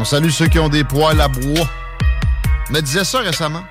On 0.00 0.04
salue 0.04 0.28
ceux 0.30 0.46
qui 0.46 0.60
ont 0.60 0.68
des 0.68 0.84
poils 0.84 1.20
à 1.20 1.26
bois. 1.26 1.68
Je 2.68 2.72
me 2.72 2.80
disais 2.80 3.02
ça 3.02 3.18
récemment. 3.18 3.64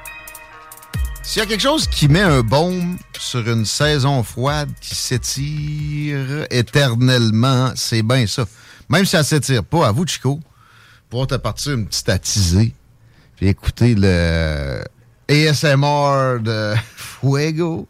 S'il 1.23 1.41
y 1.41 1.45
a 1.45 1.45
quelque 1.45 1.61
chose 1.61 1.87
qui 1.87 2.09
met 2.09 2.21
un 2.21 2.41
baume 2.41 2.97
sur 3.17 3.47
une 3.47 3.63
saison 3.63 4.23
froide 4.23 4.69
qui 4.81 4.93
s'étire 4.93 6.45
éternellement, 6.51 7.71
c'est 7.75 8.03
bien 8.03 8.27
ça. 8.27 8.43
Même 8.89 9.05
si 9.05 9.11
ça 9.11 9.23
s'étire 9.23 9.63
pas, 9.63 9.87
à 9.87 9.93
vous, 9.93 10.05
Chico, 10.05 10.41
pour 11.09 11.27
te 11.27 11.35
partir 11.35 11.73
une 11.75 11.87
petite 11.87 12.09
attisée, 12.09 12.73
puis 13.37 13.47
écouter 13.47 13.95
le 13.95 14.83
ASMR 15.29 16.41
de 16.41 16.73
Fuego, 16.97 17.87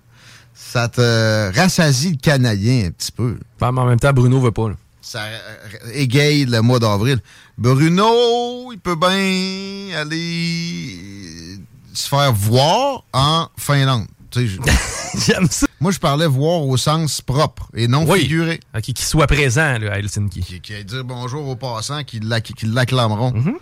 ça 0.54 0.88
te 0.90 1.56
rassasie 1.58 2.12
le 2.12 2.18
canadien 2.18 2.86
un 2.86 2.92
petit 2.92 3.12
peu. 3.12 3.40
Ben, 3.60 3.72
mais 3.72 3.82
en 3.82 3.86
même 3.86 4.00
temps, 4.00 4.14
Bruno 4.14 4.40
veut 4.40 4.52
pas. 4.52 4.70
là. 4.70 4.76
Ça 5.10 5.24
euh, 5.24 5.58
égaye 5.94 6.44
le 6.46 6.62
mois 6.62 6.80
d'avril. 6.80 7.20
Bruno, 7.58 8.74
il 8.74 8.80
peut 8.80 8.96
bien 8.98 9.98
aller 9.98 11.60
se 11.94 12.08
faire 12.10 12.34
voir 12.34 13.04
en 13.14 13.48
Finlande. 13.58 14.08
J'aime 14.36 15.48
ça. 15.50 15.66
Moi, 15.80 15.92
je 15.92 16.00
parlais 16.00 16.28
voir 16.28 16.62
au 16.62 16.76
sens 16.78 17.22
propre 17.22 17.70
et 17.74 17.88
non 17.88 18.06
Oui. 18.08 18.22
figuré. 18.22 18.60
Ok, 18.76 18.82
Qu'il 18.82 18.98
soit 19.00 19.26
présent 19.28 19.78
là, 19.80 19.94
à 19.94 19.98
Helsinki. 20.00 20.42
Qui, 20.42 20.60
qui 20.62 20.74
aille 20.76 20.86
dire 20.86 21.04
bonjour 21.06 21.48
aux 21.48 21.56
passants 21.56 22.04
qui 22.04 22.20
l'ac- 22.20 22.44
qui 22.56 22.66
l'acclameront 22.66 23.32
Mm-hmm. 23.32 23.56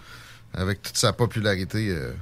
avec 0.55 0.81
toute 0.81 0.97
sa 0.97 1.13
popularité 1.13 1.89
euh, 1.89 2.13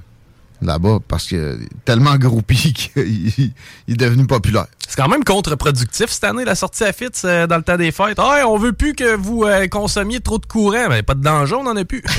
là-bas 0.62 0.98
parce 1.06 1.26
que 1.26 1.36
euh, 1.36 1.56
tellement 1.84 2.16
groupi 2.16 2.72
qu'il 2.94 3.30
il 3.36 3.52
est 3.88 3.96
devenu 3.96 4.26
populaire. 4.26 4.66
C'est 4.88 4.96
quand 4.96 5.08
même 5.08 5.24
contre-productif 5.24 6.10
cette 6.10 6.24
année, 6.24 6.44
la 6.44 6.54
sortie 6.54 6.84
à 6.84 6.92
Fitz 6.92 7.22
euh, 7.24 7.46
dans 7.46 7.56
le 7.56 7.62
temps 7.62 7.76
des 7.76 7.92
fêtes. 7.92 8.18
Ah, 8.18 8.44
on 8.46 8.58
veut 8.58 8.72
plus 8.72 8.94
que 8.94 9.16
vous 9.16 9.44
euh, 9.44 9.66
consommiez 9.68 10.20
trop 10.20 10.38
de 10.38 10.46
courant. 10.46 10.88
Ben, 10.88 11.02
pas 11.02 11.14
de 11.14 11.22
danger, 11.22 11.54
on 11.54 11.66
en 11.66 11.76
a 11.76 11.84
plus. 11.84 12.02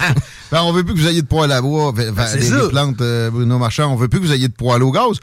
Ben, 0.52 0.60
on 0.64 0.72
veut 0.74 0.84
plus 0.84 0.92
que 0.92 1.00
vous 1.00 1.08
ayez 1.08 1.22
de 1.22 1.26
poêle 1.26 1.50
à 1.50 1.62
bois, 1.62 1.92
Ben, 1.92 2.14
les 2.38 2.68
plantes 2.68 2.98
Bruno 3.32 3.56
Marchand. 3.56 3.90
On 3.90 3.96
veut 3.96 4.08
plus 4.08 4.20
que 4.20 4.26
vous 4.26 4.32
ayez 4.34 4.48
de 4.48 4.52
poêle 4.52 4.82
au 4.82 4.90
gaz. 4.90 5.18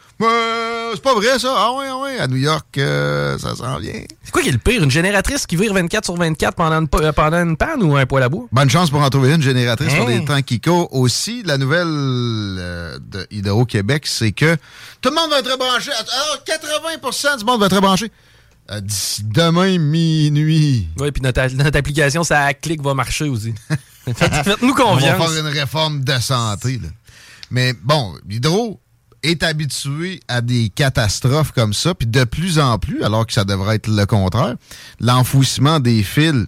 Euh, 0.89 0.95
c'est 0.95 1.01
pas 1.03 1.13
vrai, 1.13 1.39
ça. 1.39 1.53
Ah 1.55 1.73
ouais, 1.77 1.85
ah 1.89 1.97
ouais. 1.97 2.19
À 2.19 2.27
New 2.27 2.37
York, 2.37 2.65
euh, 2.77 3.37
ça 3.37 3.55
s'en 3.55 3.77
vient. 3.79 3.93
C'est 4.23 4.31
quoi 4.31 4.41
qui 4.41 4.49
est 4.49 4.53
le 4.53 4.57
pire? 4.57 4.83
Une 4.83 4.91
génératrice 4.91 5.45
qui 5.45 5.55
vire 5.55 5.73
24 5.73 6.05
sur 6.05 6.15
24 6.15 6.55
pendant 6.55 6.79
une, 6.81 6.87
euh, 6.95 7.11
pendant 7.11 7.37
une 7.43 7.55
panne 7.57 7.81
ou 7.83 7.95
un 7.95 8.05
poêle 8.05 8.23
à 8.23 8.29
bois? 8.29 8.45
Bonne 8.51 8.69
chance 8.69 8.89
pour 8.89 9.01
en 9.01 9.09
trouver 9.09 9.33
une 9.33 9.41
génératrice 9.41 9.93
sur 9.93 10.03
Hein? 10.07 10.19
des 10.19 10.25
temps 10.25 10.41
qui 10.41 10.59
courent. 10.59 10.93
Aussi, 10.93 11.43
la 11.43 11.57
nouvelle 11.57 11.87
euh, 11.87 12.97
de 12.99 13.27
Hydro-Québec, 13.31 14.05
c'est 14.07 14.31
que 14.31 14.55
tout 15.01 15.09
le 15.09 15.15
monde 15.15 15.29
va 15.29 15.39
être 15.39 15.57
branché. 15.57 15.91
Alors, 15.91 16.43
80% 16.45 17.39
du 17.39 17.45
monde 17.45 17.59
va 17.59 17.67
être 17.67 17.81
branché. 17.81 18.11
D'ici 18.81 19.23
demain 19.23 19.79
minuit. 19.79 20.87
Oui, 20.99 21.11
puis 21.11 21.23
notre, 21.23 21.47
notre 21.55 21.77
application, 21.79 22.23
ça 22.23 22.53
clique, 22.53 22.83
va 22.83 22.93
marcher 22.93 23.27
aussi. 23.27 23.53
Faites- 24.15 24.43
Faites-nous 24.43 24.73
On 24.73 24.75
va 24.75 24.83
confiance. 24.93 25.31
faire 25.31 25.39
une 25.39 25.47
réforme 25.51 26.03
de 26.03 26.19
santé. 26.19 26.73
là. 26.81 26.89
Mais 27.51 27.73
bon, 27.73 28.13
Hydro 28.29 28.79
est 29.23 29.43
habitué 29.43 30.21
à 30.27 30.41
des 30.41 30.69
catastrophes 30.69 31.51
comme 31.51 31.73
ça, 31.73 31.93
puis 31.93 32.07
de 32.07 32.23
plus 32.23 32.59
en 32.59 32.77
plus, 32.77 33.03
alors 33.03 33.25
que 33.25 33.33
ça 33.33 33.43
devrait 33.43 33.75
être 33.75 33.87
le 33.87 34.05
contraire, 34.05 34.55
l'enfouissement 34.99 35.79
des 35.79 36.03
fils 36.03 36.45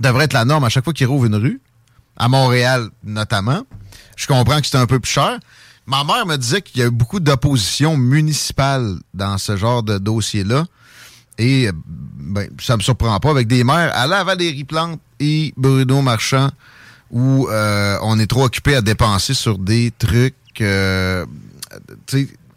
devrait 0.00 0.24
être 0.24 0.32
la 0.32 0.44
norme 0.44 0.64
à 0.64 0.68
chaque 0.68 0.84
fois 0.84 0.92
qu'il 0.92 1.06
rouvre 1.06 1.26
une 1.26 1.36
rue, 1.36 1.60
à 2.16 2.28
Montréal 2.28 2.88
notamment. 3.02 3.64
Je 4.16 4.26
comprends 4.26 4.60
que 4.60 4.66
c'est 4.66 4.76
un 4.76 4.86
peu 4.86 5.00
plus 5.00 5.10
cher. 5.10 5.38
Ma 5.86 6.04
mère 6.04 6.26
me 6.26 6.36
disait 6.36 6.62
qu'il 6.62 6.80
y 6.80 6.84
a 6.84 6.86
eu 6.86 6.90
beaucoup 6.90 7.20
d'opposition 7.20 7.96
municipale 7.96 8.96
dans 9.12 9.36
ce 9.38 9.56
genre 9.56 9.82
de 9.82 9.98
dossier-là. 9.98 10.64
Et 11.36 11.68
ben, 11.74 12.48
ça 12.60 12.76
me 12.76 12.82
surprend 12.82 13.18
pas 13.18 13.30
avec 13.30 13.48
des 13.48 13.64
maires 13.64 13.90
à 13.94 14.06
la 14.06 14.24
Valérie 14.24 14.64
Plante 14.64 15.00
et 15.18 15.52
Bruno 15.56 16.00
Marchand 16.00 16.50
où 17.10 17.48
euh, 17.48 17.98
on 18.02 18.18
est 18.18 18.26
trop 18.26 18.44
occupé 18.44 18.76
à 18.76 18.82
dépenser 18.82 19.34
sur 19.34 19.58
des 19.58 19.92
trucs 19.98 20.34
euh, 20.60 21.26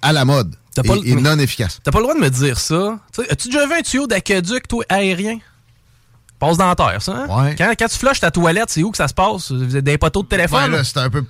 à 0.01 0.13
la 0.13 0.25
mode 0.25 0.55
et, 0.83 1.15
non 1.15 1.39
efficaces. 1.39 1.79
T'as 1.83 1.91
pas 1.91 1.99
le 1.99 2.03
droit 2.03 2.15
de 2.15 2.19
me 2.19 2.29
dire 2.29 2.59
ça. 2.59 2.99
As-tu 3.29 3.49
déjà 3.49 3.65
vu 3.65 3.73
un 3.73 3.81
tuyau 3.81 4.07
d'aqueduc, 4.07 4.67
toi, 4.67 4.83
aérien? 4.89 5.39
Passe 6.39 6.57
dans 6.57 6.67
la 6.67 6.75
terre, 6.75 7.01
ça, 7.01 7.25
hein? 7.27 7.45
Ouais. 7.45 7.55
Quand, 7.57 7.73
quand 7.77 7.87
tu 7.87 7.97
flushes 7.97 8.19
ta 8.19 8.29
toilette, 8.29 8.69
c'est 8.69 8.83
où 8.83 8.91
que 8.91 8.97
ça 8.97 9.07
se 9.07 9.13
passe? 9.15 9.51
Vous 9.51 9.75
êtes 9.75 9.83
des 9.83 9.97
poteaux 9.97 10.21
de 10.21 10.27
téléphone? 10.27 10.69
Là, 10.69 10.83
c'est 10.83 10.99
un 10.99 11.09
peu. 11.09 11.23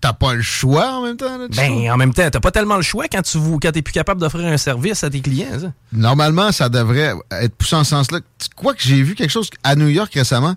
T'as 0.00 0.12
pas 0.12 0.34
le 0.34 0.42
choix 0.42 0.98
en 0.98 1.02
même 1.02 1.16
temps. 1.16 1.36
Là. 1.36 1.48
Ben, 1.48 1.90
en 1.90 1.96
même 1.96 2.14
temps, 2.14 2.28
t'as 2.30 2.38
pas 2.38 2.52
tellement 2.52 2.76
le 2.76 2.82
choix 2.82 3.08
quand 3.08 3.22
tu 3.22 3.38
quand 3.60 3.72
t'es 3.72 3.82
plus 3.82 3.92
capable 3.92 4.20
d'offrir 4.20 4.46
un 4.46 4.58
service 4.58 5.02
à 5.02 5.10
tes 5.10 5.20
clients. 5.20 5.58
ça. 5.60 5.72
Normalement, 5.92 6.52
ça 6.52 6.68
devrait 6.68 7.14
être 7.32 7.56
poussé 7.56 7.74
en 7.74 7.82
ce 7.82 7.90
sens-là. 7.90 8.20
Quoi 8.54 8.74
que 8.74 8.82
j'ai 8.82 9.02
vu 9.02 9.16
quelque 9.16 9.30
chose 9.30 9.50
à 9.64 9.74
New 9.74 9.88
York 9.88 10.14
récemment, 10.14 10.54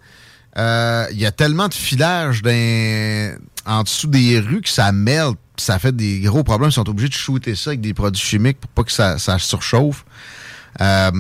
euh, 0.58 1.08
il 1.12 1.20
y 1.20 1.26
a 1.26 1.32
tellement 1.32 1.70
de 1.70 1.74
filage 1.74 2.44
en 3.66 3.82
dessous 3.82 4.08
des 4.08 4.40
rues 4.40 4.62
que 4.62 4.70
ça 4.70 4.92
mêle, 4.92 5.32
ça 5.60 5.80
fait 5.80 5.96
des 5.96 6.20
gros 6.20 6.44
problèmes. 6.44 6.70
Ils 6.70 6.74
sont 6.74 6.90
obligés 6.90 7.10
de 7.10 7.14
shooter 7.14 7.56
ça 7.56 7.72
avec 7.72 7.82
des 7.82 7.94
produits 7.94 8.22
chimiques 8.22 8.60
pour 8.60 8.70
pas 8.72 8.84
que 8.84 8.92
ça, 8.92 9.18
ça 9.18 9.40
surchauffe. 9.40 10.06
Euh, 10.82 11.12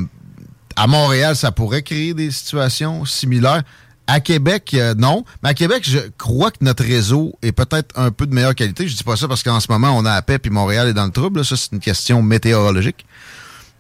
à 0.76 0.88
Montréal, 0.88 1.36
ça 1.36 1.52
pourrait 1.52 1.82
créer 1.82 2.14
des 2.14 2.32
situations 2.32 3.06
similaires. 3.06 3.64
À 4.08 4.22
Québec, 4.22 4.72
euh, 4.74 4.96
non. 4.96 5.24
Mais 5.44 5.50
à 5.50 5.54
Québec, 5.54 5.84
je 5.88 6.00
crois 6.18 6.50
que 6.50 6.58
notre 6.62 6.84
réseau 6.84 7.38
est 7.44 7.52
peut-être 7.52 7.94
un 7.96 8.12
peu 8.12 8.26
de 8.26 8.34
meilleure 8.34 8.56
qualité. 8.56 8.88
Je 8.88 8.96
dis 8.96 9.04
pas 9.04 9.16
ça 9.16 9.28
parce 9.28 9.44
qu'en 9.44 9.60
ce 9.60 9.72
moment, 9.72 9.96
on 9.96 10.06
a 10.06 10.16
la 10.16 10.22
paix 10.22 10.40
puis 10.40 10.50
Montréal 10.50 10.88
est 10.88 10.94
dans 10.94 11.06
le 11.06 11.12
trouble. 11.12 11.46
Ça, 11.46 11.56
c'est 11.56 11.74
une 11.74 11.80
question 11.80 12.24
météorologique. 12.24 13.06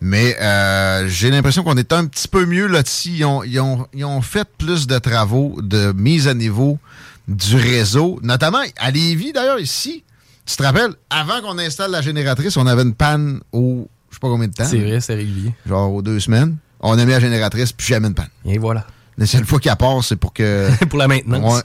Mais 0.02 0.38
euh, 0.40 1.08
j'ai 1.08 1.30
l'impression 1.30 1.64
qu'on 1.64 1.78
est 1.78 1.92
un 1.92 2.06
petit 2.06 2.28
peu 2.28 2.46
mieux 2.46 2.68
là-dessus. 2.68 3.09
Ils 3.09 3.25
ont, 3.25 3.44
ils, 3.44 3.59
ont, 3.59 3.88
ils 3.94 4.06
ont 4.06 4.22
fait 4.22 4.48
plus 4.58 4.88
de 4.88 4.98
travaux 4.98 5.58
de 5.62 5.94
mise 5.94 6.28
à 6.28 6.34
niveau 6.34 6.78
du 7.28 7.56
réseau, 7.56 8.19
notamment 8.24 8.62
à 8.78 8.92
Lévis, 8.92 9.34
d'ailleurs, 9.34 9.59
ici. 9.59 10.03
Tu 10.50 10.56
te 10.56 10.64
rappelles, 10.64 10.96
avant 11.12 11.42
qu'on 11.42 11.60
installe 11.60 11.92
la 11.92 12.02
génératrice, 12.02 12.58
on 12.58 12.66
avait 12.66 12.82
une 12.82 12.96
panne 12.96 13.40
au, 13.52 13.88
je 14.10 14.16
sais 14.16 14.20
pas 14.20 14.30
combien 14.30 14.48
de 14.48 14.54
temps. 14.54 14.66
C'est 14.66 14.80
vrai, 14.80 15.00
c'est 15.00 15.14
régulier. 15.14 15.54
Genre 15.68 15.94
aux 15.94 16.02
deux 16.02 16.20
semaines. 16.20 16.58
On 16.80 16.98
a 16.98 17.06
mis 17.06 17.12
la 17.12 17.20
génératrice, 17.20 17.72
puis 17.72 17.86
jamais 17.86 18.08
une 18.08 18.16
panne. 18.16 18.30
Et 18.46 18.58
voilà. 18.58 18.88
La 19.20 19.28
seule 19.28 19.46
fois 19.46 19.60
qu'elle 19.60 19.76
part, 19.76 20.04
c'est 20.04 20.16
pour 20.16 20.34
que... 20.34 20.70
Pour 20.90 20.98
la 20.98 21.08
maintenance. 21.08 21.62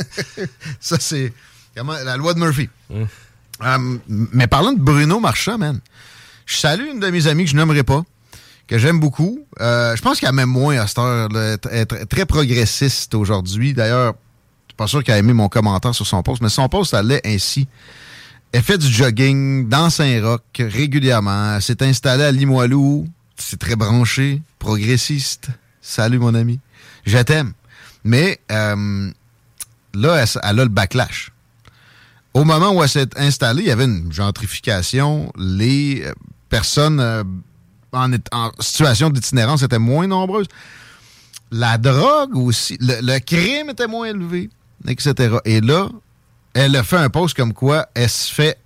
Ça, 0.80 0.96
c'est 0.98 1.32
comment, 1.76 1.92
la 1.92 2.16
loi 2.16 2.34
de 2.34 2.40
Murphy. 2.40 2.68
Euh, 2.90 3.98
mais 4.08 4.48
parlant 4.48 4.72
de 4.72 4.80
Bruno 4.80 5.20
Marchand, 5.20 5.58
man, 5.58 5.78
je 6.44 6.56
salue 6.56 6.88
une 6.90 6.98
de 6.98 7.10
mes 7.10 7.28
amies 7.28 7.44
que 7.44 7.50
je 7.50 7.56
nommerai 7.56 7.84
pas, 7.84 8.02
que 8.66 8.78
j'aime 8.78 8.98
beaucoup. 8.98 9.46
Euh, 9.60 9.94
je 9.94 10.02
pense 10.02 10.18
qu'elle 10.18 10.32
m'aime 10.32 10.48
moins 10.48 10.76
à 10.78 10.88
cette 10.88 10.98
heure. 10.98 11.28
Elle 11.70 11.78
est 11.82 12.06
très 12.06 12.26
progressiste 12.26 13.14
aujourd'hui. 13.14 13.74
D'ailleurs, 13.74 14.14
je 14.66 14.72
suis 14.72 14.76
pas 14.76 14.88
sûr 14.88 15.04
qu'elle 15.04 15.14
a 15.14 15.18
aimé 15.18 15.34
mon 15.34 15.48
commentaire 15.48 15.94
sur 15.94 16.06
son 16.06 16.24
post, 16.24 16.42
mais 16.42 16.48
son 16.48 16.68
post 16.68 16.94
allait 16.94 17.20
ainsi. 17.24 17.68
Elle 18.52 18.62
fait 18.62 18.78
du 18.78 18.88
jogging 18.88 19.68
dans 19.68 19.90
Saint-Roch 19.90 20.40
régulièrement. 20.58 21.56
Elle 21.56 21.62
s'est 21.62 21.82
installée 21.82 22.24
à 22.24 22.32
Limoilou. 22.32 23.06
C'est 23.36 23.58
très 23.58 23.76
branché, 23.76 24.40
progressiste. 24.58 25.48
Salut, 25.82 26.18
mon 26.18 26.34
ami. 26.34 26.58
Je 27.04 27.18
t'aime. 27.18 27.52
Mais 28.04 28.40
euh, 28.50 29.10
là, 29.94 30.24
elle, 30.24 30.40
a 30.42 30.52
le 30.52 30.68
backlash. 30.68 31.30
Au 32.32 32.44
moment 32.44 32.70
où 32.70 32.82
elle 32.82 32.88
s'est 32.88 33.08
installée, 33.18 33.62
il 33.62 33.68
y 33.68 33.70
avait 33.70 33.84
une 33.84 34.12
gentrification. 34.12 35.30
Les 35.36 36.02
euh, 36.04 36.12
personnes 36.48 37.00
euh, 37.00 37.24
en, 37.92 38.10
situation 38.60 39.10
d'itinérance 39.10 39.62
étaient 39.62 39.78
moins 39.78 40.06
nombreuses. 40.06 40.48
La 41.50 41.78
drogue 41.78 42.36
aussi, 42.36 42.76
le 42.80 43.18
crime 43.20 43.70
était 43.70 43.86
moins 43.86 44.06
élevé, 44.06 44.50
etc. 44.86 45.36
Et 45.44 45.60
là, 45.60 45.88
elle 46.54 46.76
a 46.76 46.82
fait 46.82 46.96
un 46.96 47.10
post 47.10 47.36
comme 47.36 47.52
quoi 47.52 47.88
elle 47.94 48.08
se 48.10 48.32
fait, 48.32 48.58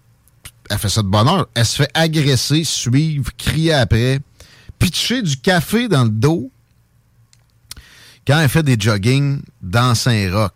elle 0.70 0.78
fait 0.78 0.88
ça 0.88 1.02
de 1.02 1.08
bonne 1.08 1.28
heure, 1.28 1.48
elle 1.54 1.66
se 1.66 1.76
fait 1.76 1.90
agresser, 1.94 2.64
suivre, 2.64 3.30
crier 3.36 3.74
après, 3.74 4.20
pitcher 4.78 5.22
du 5.22 5.36
café 5.36 5.88
dans 5.88 6.04
le 6.04 6.10
dos 6.10 6.50
quand 8.26 8.38
elle 8.38 8.48
fait 8.48 8.62
des 8.62 8.76
jogging 8.78 9.42
dans 9.60 9.94
Saint-Roch. 9.94 10.52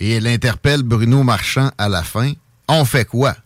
Et 0.00 0.12
elle 0.12 0.26
interpelle 0.26 0.82
Bruno 0.82 1.22
Marchand 1.22 1.70
à 1.78 1.88
la 1.88 2.02
fin. 2.02 2.32
On 2.68 2.84
fait 2.84 3.04
quoi? 3.04 3.36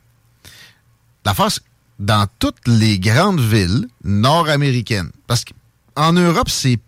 L'affaire, 1.24 1.50
c'est- 1.50 1.60
dans 1.98 2.26
toutes 2.38 2.66
les 2.66 2.98
grandes 2.98 3.40
villes 3.40 3.86
nord-américaines. 4.02 5.10
Parce 5.26 5.44
qu'en 5.44 6.12
Europe, 6.12 6.48
c'est 6.50 6.78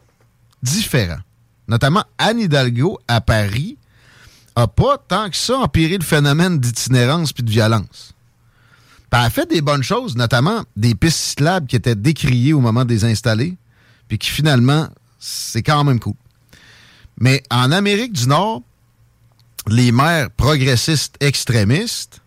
différent. 0.63 1.19
Notamment 1.69 2.05
Anne 2.19 2.41
Hidalgo 2.41 2.99
à 3.07 3.21
Paris 3.21 3.77
a 4.57 4.69
pas 4.69 4.99
tant 4.99 5.31
que 5.31 5.37
ça 5.37 5.59
empiré 5.59 5.99
le 5.99 6.05
phénomène 6.05 6.59
d'itinérance 6.59 7.33
puis 7.33 7.43
de 7.43 7.51
violence. 7.51 8.15
elle 9.13 9.19
a 9.21 9.31
fait 9.31 9.49
des 9.49 9.61
bonnes 9.61 9.83
choses, 9.83 10.17
notamment 10.17 10.65
des 10.77 10.95
pistes 10.95 11.19
cyclables 11.19 11.67
qui 11.67 11.77
étaient 11.77 11.95
décriées 11.95 12.53
au 12.53 12.61
moment 12.61 12.85
de 12.85 12.91
les 12.91 13.05
installer, 13.05 13.57
puis 14.09 14.19
qui 14.19 14.31
finalement, 14.31 14.89
c'est 15.19 15.63
quand 15.63 15.85
même 15.85 16.01
cool. 16.01 16.15
Mais 17.19 17.43
en 17.51 17.71
Amérique 17.71 18.13
du 18.13 18.27
Nord, 18.27 18.63
les 19.69 19.93
maires 19.93 20.31
progressistes 20.31 21.17
extrémistes, 21.21 22.21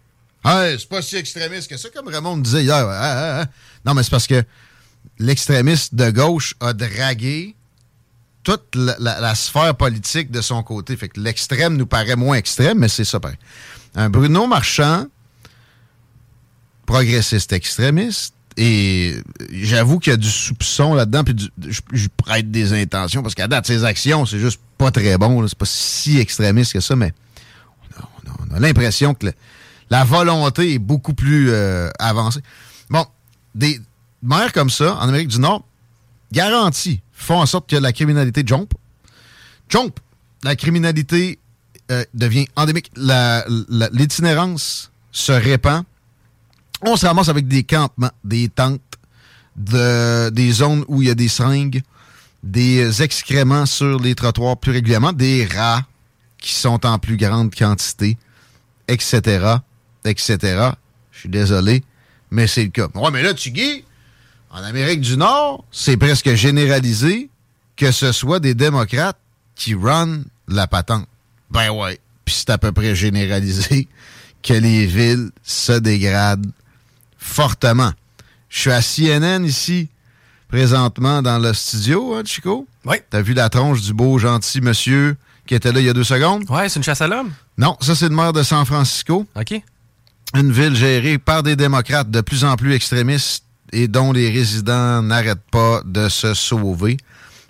hey, 0.45 0.77
c'est 0.79 0.89
pas 0.89 1.01
si 1.01 1.18
extrémiste 1.18 1.69
que 1.69 1.77
ça, 1.77 1.89
comme 1.89 2.07
Raymond 2.07 2.38
disait 2.38 2.63
hier. 2.63 2.88
Hein, 2.88 3.00
hein, 3.01 3.41
hein. 3.41 3.45
Non, 3.85 3.94
mais 3.94 4.03
c'est 4.03 4.12
parce 4.12 4.27
que 4.27 4.44
l'extrémiste 5.19 5.95
de 5.95 6.09
gauche 6.09 6.56
a 6.59 6.74
dragué 6.74 7.56
toute 8.47 8.75
la, 8.75 9.35
sphère 9.35 9.75
politique 9.75 10.31
de 10.31 10.39
son 10.39 10.63
côté. 10.63 10.95
Fait 10.95 11.09
que 11.09 11.19
l'extrême 11.19 11.75
nous 11.75 11.85
paraît 11.85 12.15
moins 12.15 12.38
extrême, 12.38 12.77
mais 12.77 12.88
c'est 12.88 13.03
ça 13.03 13.19
pareil. 13.19 13.38
Un 13.94 14.09
Bruno 14.09 14.47
Marchand, 14.47 15.07
progressiste 16.85 17.51
extrémiste, 17.51 18.33
et 18.55 19.17
j'avoue 19.51 19.99
qu'il 19.99 20.11
y 20.11 20.13
a 20.13 20.17
du 20.17 20.29
soupçon 20.29 20.94
là-dedans, 20.94 21.25
puis 21.25 21.35
je, 21.67 22.07
prête 22.15 22.49
des 22.49 22.71
intentions, 22.71 23.21
parce 23.21 23.35
qu'à 23.35 23.49
date, 23.49 23.67
ses 23.67 23.83
actions, 23.83 24.25
c'est 24.25 24.39
juste 24.39 24.61
pas 24.77 24.91
très 24.91 25.17
bon, 25.17 25.45
c'est 25.45 25.57
pas 25.57 25.65
si 25.65 26.17
extrémiste 26.17 26.71
que 26.71 26.79
ça, 26.79 26.95
mais 26.95 27.11
on 28.50 28.55
a, 28.55 28.59
l'impression 28.61 29.13
que 29.13 29.27
la 29.89 30.05
volonté 30.05 30.75
est 30.75 30.79
beaucoup 30.79 31.13
plus 31.13 31.51
euh, 31.51 31.89
avancée. 32.00 32.39
Bon, 32.89 33.05
des 33.55 33.81
maires 34.23 34.53
comme 34.53 34.69
ça, 34.69 34.95
en 34.95 35.09
Amérique 35.09 35.27
du 35.27 35.39
Nord, 35.39 35.65
garantis 36.31 37.01
font 37.13 37.39
en 37.39 37.45
sorte 37.45 37.69
que 37.69 37.75
la 37.75 37.94
criminalité 37.94 38.44
jump. 38.45 38.74
Jump, 39.69 40.00
la 40.44 40.56
criminalité 40.56 41.39
euh, 41.91 42.03
devient 42.13 42.47
endémique. 42.56 42.91
L'itinérance 42.95 44.91
se 45.12 45.31
répand. 45.31 45.83
On 46.81 46.95
se 46.95 47.06
ramasse 47.06 47.29
avec 47.29 47.47
des 47.47 47.63
campements, 47.63 48.12
des 48.24 48.50
tentes, 48.50 48.81
de, 49.56 50.29
des 50.29 50.51
zones 50.51 50.85
où 50.88 51.01
il 51.01 51.07
y 51.07 51.12
a 51.12 51.15
des 51.15 51.27
seringues, 51.27 51.81
des 52.44 53.01
excréments 53.01 53.65
sur 53.65 54.00
les 54.00 54.13
trottoirs 54.13 54.57
plus 54.57 54.71
régulièrement, 54.71 55.12
des 55.12 55.45
rats 55.45 55.83
qui 56.38 56.53
sont 56.53 56.85
en 56.85 57.00
plus 57.00 57.18
grande 57.18 57.53
quantité, 57.53 58.18
etc., 58.88 59.56
etc. 60.06 60.38
Je 61.12 61.19
suis 61.19 61.29
désolé, 61.29 61.83
mais 62.29 62.45
c'est 62.45 62.63
le 62.63 62.69
cas. 62.69 62.88
Ouais, 62.94 63.09
mais 63.12 63.24
là, 63.24 63.33
tu 63.33 63.50
guis, 63.50 63.83
en 64.57 64.63
Amérique 64.63 65.01
du 65.01 65.18
Nord, 65.18 65.65
c'est 65.71 65.98
presque 65.98 66.33
généralisé 66.33 67.30
que 67.75 67.92
ce 67.92 68.12
soit 68.12 68.39
des 68.39 68.56
démocrates 68.56 69.19
qui 69.56 69.75
run 69.75 70.21
la 70.48 70.65
patente. 70.65 71.07
Ben 71.51 71.69
ouais. 71.69 72.00
Puis 72.25 72.36
c'est 72.39 72.50
à 72.50 72.57
peu 72.57 72.71
près 72.71 72.95
généralisé 72.95 73.88
que 74.44 74.54
les 74.54 74.88
villes 74.88 75.30
se 75.44 75.74
dégradent 75.74 76.51
fortement. 77.19 77.92
Je 78.50 78.59
suis 78.59 78.71
à 78.71 78.81
CNN 78.81 79.45
ici, 79.45 79.89
présentement 80.48 81.21
dans 81.21 81.38
le 81.38 81.53
studio, 81.53 82.15
hein, 82.15 82.24
Chico? 82.25 82.68
Oui. 82.86 82.98
T'as 83.12 83.21
vu 83.21 83.33
la 83.33 83.50
tronche 83.50 83.81
du 83.81 83.94
beau, 83.94 84.18
gentil 84.18 84.62
monsieur 84.62 85.18
qui 85.45 85.53
était 85.56 85.71
là 85.71 85.80
il 85.80 85.86
y 85.86 85.89
a 85.89 85.94
deux 85.94 86.03
secondes? 86.03 86.50
Ouais, 86.50 86.68
c'est 86.68 86.77
une 86.77 86.83
chasse 86.83 87.01
à 87.01 87.07
l'homme? 87.07 87.31
Non, 87.57 87.77
ça 87.80 87.95
c'est 87.95 88.10
le 88.10 88.15
maire 88.15 88.33
de 88.33 88.42
San 88.42 88.65
Francisco. 88.65 89.27
OK. 89.36 89.62
Une 90.33 90.51
ville 90.51 90.75
gérée 90.75 91.19
par 91.19 91.44
des 91.44 91.56
démocrates 91.56 92.10
de 92.10 92.21
plus 92.21 92.44
en 92.44 92.56
plus 92.56 92.74
extrémistes 92.74 93.44
et 93.73 93.87
dont 93.87 94.11
les 94.11 94.29
résidents 94.29 95.01
n'arrêtent 95.01 95.49
pas 95.51 95.81
de 95.85 96.09
se 96.09 96.33
sauver. 96.33 96.97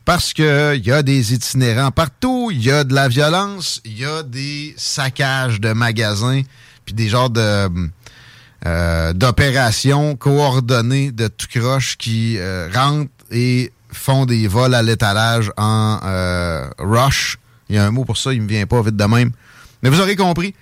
Parce 0.06 0.34
qu'il 0.34 0.82
y 0.86 0.92
a 0.92 1.04
des 1.04 1.34
itinérants 1.34 1.92
partout, 1.92 2.50
il 2.52 2.64
y 2.64 2.72
a 2.72 2.84
de 2.84 2.94
la 2.94 3.10
violence, 3.10 3.82
il 3.84 4.00
y 4.00 4.06
a 4.06 4.24
des 4.24 4.74
saccages 4.78 5.60
de 5.60 5.74
magasins, 5.74 6.44
puis 6.86 6.94
des 6.94 7.10
genres 7.10 7.30
de 7.30 7.70
euh, 8.66 9.14
d'opérations 9.14 10.16
coordonnées 10.16 11.12
de 11.12 11.28
tout 11.28 11.48
croche 11.48 11.98
qui 11.98 12.38
euh, 12.38 12.70
rentrent 12.74 13.12
et 13.32 13.72
font 13.92 14.26
des 14.26 14.48
vols 14.48 14.74
à 14.74 14.82
l'étalage 14.82 15.52
en 15.58 16.00
euh, 16.04 16.68
rush. 16.80 17.38
Il 17.70 17.76
y 17.76 17.80
a 17.80 17.86
un 17.86 17.92
mot 17.92 18.04
pour 18.04 18.18
ça, 18.18 18.34
il 18.34 18.42
me 18.42 18.48
vient 18.48 18.66
pas 18.66 18.82
vite 18.82 18.96
de 18.96 19.04
même. 19.04 19.32
Mais 19.84 19.90
vous 19.90 20.00
aurez 20.00 20.16
compris, 20.16 20.56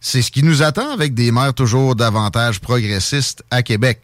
c'est 0.00 0.20
ce 0.20 0.30
qui 0.30 0.42
nous 0.42 0.62
attend 0.62 0.92
avec 0.92 1.14
des 1.14 1.32
maires 1.32 1.54
toujours 1.54 1.96
davantage 1.96 2.60
progressistes 2.60 3.42
à 3.50 3.62
Québec. 3.62 4.02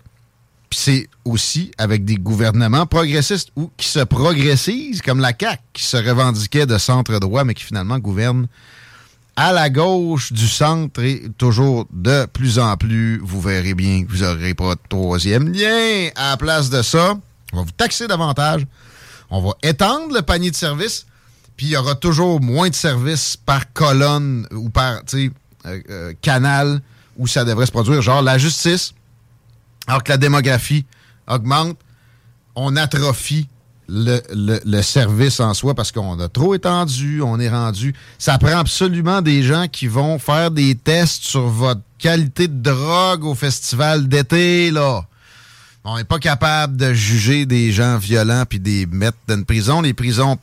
Puis 0.70 0.78
c'est 0.78 1.08
aussi 1.24 1.72
avec 1.78 2.04
des 2.04 2.14
gouvernements 2.14 2.86
progressistes 2.86 3.50
ou 3.56 3.70
qui 3.76 3.88
se 3.88 3.98
progressisent, 3.98 5.02
comme 5.02 5.18
la 5.18 5.32
CAQ, 5.38 5.60
qui 5.72 5.82
se 5.82 5.96
revendiquait 5.96 6.64
de 6.64 6.78
centre-droit, 6.78 7.42
mais 7.42 7.54
qui 7.54 7.64
finalement 7.64 7.98
gouverne 7.98 8.46
à 9.34 9.52
la 9.52 9.68
gauche 9.68 10.32
du 10.32 10.46
centre 10.46 11.02
et 11.02 11.22
toujours 11.38 11.86
de 11.92 12.26
plus 12.26 12.60
en 12.60 12.76
plus. 12.76 13.18
Vous 13.18 13.40
verrez 13.40 13.74
bien 13.74 14.04
que 14.04 14.12
vous 14.12 14.22
n'aurez 14.22 14.54
pas 14.54 14.76
de 14.76 14.80
troisième 14.88 15.52
lien. 15.52 16.10
À 16.14 16.30
la 16.30 16.36
place 16.36 16.70
de 16.70 16.82
ça, 16.82 17.14
on 17.52 17.56
va 17.56 17.62
vous 17.62 17.72
taxer 17.72 18.06
davantage. 18.06 18.64
On 19.30 19.40
va 19.40 19.54
étendre 19.62 20.14
le 20.14 20.22
panier 20.22 20.50
de 20.52 20.56
services, 20.56 21.06
puis 21.56 21.66
il 21.66 21.72
y 21.72 21.76
aura 21.76 21.96
toujours 21.96 22.40
moins 22.40 22.68
de 22.68 22.74
services 22.74 23.36
par 23.36 23.72
colonne 23.72 24.46
ou 24.52 24.70
par 24.70 25.00
euh, 25.14 25.28
euh, 25.66 26.12
canal 26.22 26.80
où 27.16 27.26
ça 27.26 27.44
devrait 27.44 27.66
se 27.66 27.72
produire. 27.72 28.02
Genre 28.02 28.22
la 28.22 28.38
justice 28.38 28.94
alors 29.86 30.02
que 30.02 30.10
la 30.10 30.18
démographie 30.18 30.84
augmente, 31.26 31.78
on 32.54 32.76
atrophie 32.76 33.48
le, 33.90 34.82
service 34.82 35.40
en 35.40 35.52
soi 35.54 35.74
parce 35.74 35.90
qu'on 35.90 36.18
a 36.20 36.28
trop 36.28 36.54
étendu, 36.54 37.22
on 37.22 37.40
est 37.40 37.48
rendu. 37.48 37.94
Ça 38.18 38.38
prend 38.38 38.58
absolument 38.58 39.20
des 39.20 39.42
gens 39.42 39.66
qui 39.68 39.88
vont 39.88 40.18
faire 40.18 40.50
des 40.50 40.74
tests 40.74 41.24
sur 41.24 41.48
votre 41.48 41.80
qualité 41.98 42.48
de 42.48 42.62
drogue 42.62 43.24
au 43.24 43.34
festival 43.34 44.08
d'été, 44.08 44.70
là. 44.70 45.04
On 45.82 45.96
n'est 45.96 46.04
pas 46.04 46.18
capable 46.18 46.76
de 46.76 46.92
juger 46.92 47.46
des 47.46 47.72
gens 47.72 47.96
violents 47.96 48.44
puis 48.48 48.60
des 48.60 48.86
mettre 48.86 49.16
dans 49.26 49.36
une 49.36 49.46
prison. 49.46 49.80
Les 49.80 49.94
prisons, 49.94 50.38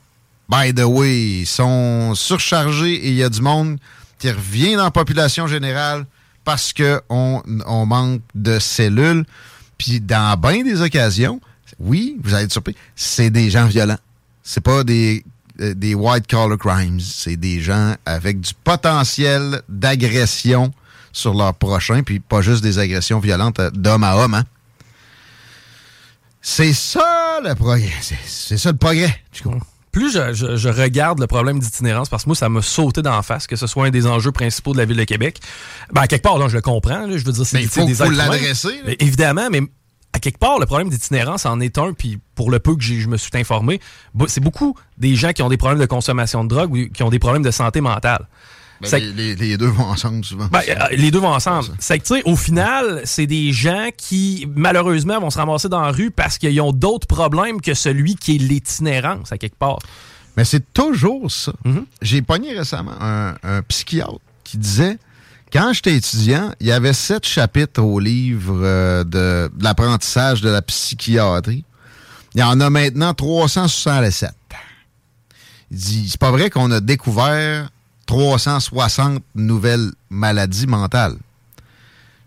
by 0.49 0.73
the 0.73 0.83
way, 0.83 1.43
sont 1.45 2.15
surchargées 2.15 2.95
et 2.95 3.09
il 3.09 3.15
y 3.15 3.23
a 3.23 3.29
du 3.29 3.41
monde 3.41 3.77
qui 4.17 4.31
revient 4.31 4.75
dans 4.75 4.85
la 4.85 4.91
population 4.91 5.45
générale 5.45 6.05
parce 6.47 6.71
qu'on 6.71 7.44
on 7.65 7.85
manque 7.85 8.21
de 8.33 8.57
cellules. 8.57 9.25
Puis 9.77 9.99
dans 9.99 10.39
bien 10.39 10.63
des 10.63 10.81
occasions, 10.81 11.41
oui, 11.77 12.15
vous 12.23 12.33
allez 12.33 12.45
être 12.45 12.53
surpris, 12.53 12.73
c'est 12.95 13.29
des 13.29 13.49
gens 13.49 13.65
violents. 13.65 13.97
C'est 14.44 14.61
pas 14.61 14.85
des, 14.85 15.25
euh, 15.59 15.73
des 15.73 15.94
white 15.94 16.25
collar 16.25 16.57
crimes. 16.57 17.01
C'est 17.01 17.35
des 17.35 17.59
gens 17.59 17.95
avec 18.06 18.39
du 18.39 18.54
potentiel 18.63 19.61
d'agression 19.68 20.71
sur 21.11 21.33
leur 21.33 21.54
prochain, 21.54 22.01
puis 22.01 22.21
pas 22.21 22.42
juste 22.42 22.63
des 22.63 22.80
agressions 22.80 23.19
violentes 23.19 23.59
euh, 23.59 23.69
d'homme 23.71 24.06
à 24.06 24.16
homme. 24.16 24.35
Hein. 24.35 24.45
C'est 26.42 26.71
ça 26.71 27.42
le 27.44 27.56
progrès. 27.56 27.92
C'est 28.25 28.57
ça 28.57 28.71
le 28.71 28.77
progrès. 28.77 29.21
Tu 29.33 29.44
comprends? 29.44 29.68
Plus 29.91 30.11
je, 30.11 30.69
regarde 30.69 31.19
le 31.19 31.27
problème 31.27 31.59
d'itinérance, 31.59 32.09
parce 32.09 32.23
que 32.23 32.29
moi, 32.29 32.35
ça 32.35 32.49
m'a 32.49 32.61
sauté 32.61 33.01
d'en 33.01 33.21
face, 33.21 33.47
que 33.47 33.56
ce 33.56 33.67
soit 33.67 33.85
un 33.85 33.89
des 33.89 34.07
enjeux 34.07 34.31
principaux 34.31 34.73
de 34.73 34.77
la 34.77 34.85
Ville 34.85 34.97
de 34.97 35.03
Québec. 35.03 35.39
Ben, 35.91 36.01
à 36.01 36.07
quelque 36.07 36.23
part, 36.23 36.37
là, 36.37 36.47
je 36.47 36.56
le 36.56 36.61
comprends. 36.61 37.06
je 37.09 37.25
veux 37.25 37.31
dire, 37.31 37.45
c'est 37.45 37.61
il 37.61 37.67
faut, 37.67 37.87
faut 37.87 38.09
l'adresser. 38.09 38.81
Évidemment, 38.99 39.47
mais 39.51 39.61
à 40.13 40.19
quelque 40.19 40.39
part, 40.39 40.59
le 40.59 40.65
problème 40.65 40.89
d'itinérance 40.89 41.45
en 41.45 41.59
est 41.59 41.77
un, 41.77 41.94
puis 41.94 42.19
pour 42.35 42.49
le 42.49 42.59
peu 42.59 42.75
que 42.75 42.83
je 42.83 43.07
me 43.07 43.17
suis 43.17 43.31
informé, 43.35 43.79
c'est 44.27 44.41
beaucoup 44.41 44.75
des 44.97 45.15
gens 45.15 45.31
qui 45.31 45.44
ont 45.44 45.49
des 45.49 45.57
problèmes 45.57 45.79
de 45.79 45.85
consommation 45.85 46.44
de 46.44 46.49
drogue 46.49 46.73
ou 46.73 46.89
qui 46.89 47.03
ont 47.03 47.09
des 47.09 47.19
problèmes 47.19 47.44
de 47.44 47.51
santé 47.51 47.81
mentale. 47.81 48.27
Ben, 48.81 49.15
les, 49.15 49.57
deux 49.57 49.67
vont 49.67 49.85
ensemble 49.85 50.23
souvent. 50.23 50.47
Ben, 50.47 50.61
euh, 50.69 50.87
les 50.91 51.09
deux 51.09 51.19
vont 51.19 51.33
ensemble. 51.33 51.69
C'est 51.79 51.97
que, 51.99 52.03
tu 52.03 52.15
sais, 52.15 52.23
au 52.25 52.35
final, 52.35 53.01
c'est 53.05 53.25
des 53.25 53.51
gens 53.51 53.89
qui, 53.95 54.47
malheureusement, 54.55 55.19
vont 55.19 55.29
se 55.29 55.37
ramasser 55.37 55.69
dans 55.69 55.81
la 55.81 55.91
rue 55.91 56.11
parce 56.11 56.37
qu'ils 56.37 56.59
ont 56.61 56.71
d'autres 56.71 57.07
problèmes 57.07 57.59
que 57.61 57.73
celui 57.73 58.15
qui 58.15 58.35
est 58.35 58.39
l'itinérance, 58.39 59.31
à 59.31 59.37
quelque 59.37 59.57
part. 59.57 59.79
Mais 60.35 60.45
c'est 60.45 60.71
toujours 60.73 61.31
ça. 61.31 61.53
Mm-hmm. 61.65 61.85
J'ai 62.01 62.21
pogné 62.21 62.53
récemment 62.53 62.95
un, 63.01 63.61
psychiatre 63.67 64.19
qui 64.43 64.57
disait 64.57 64.97
quand 65.51 65.73
j'étais 65.73 65.95
étudiant, 65.95 66.51
il 66.59 66.67
y 66.67 66.71
avait 66.71 66.93
sept 66.93 67.25
chapitres 67.25 67.81
au 67.81 67.99
livre 67.99 68.59
euh, 68.61 69.03
de, 69.03 69.49
de 69.55 69.63
l'apprentissage 69.63 70.41
de 70.41 70.49
la 70.49 70.61
psychiatrie. 70.61 71.63
Il 72.35 72.41
y 72.41 72.43
en 72.43 72.59
a 72.59 72.69
maintenant 72.69 73.13
367. 73.13 74.31
Il 75.71 75.77
dit, 75.77 76.09
c'est 76.09 76.19
pas 76.19 76.31
vrai 76.31 76.49
qu'on 76.49 76.69
a 76.71 76.79
découvert 76.79 77.69
360 78.07 79.21
nouvelles 79.35 79.92
maladies 80.09 80.66
mentales. 80.66 81.18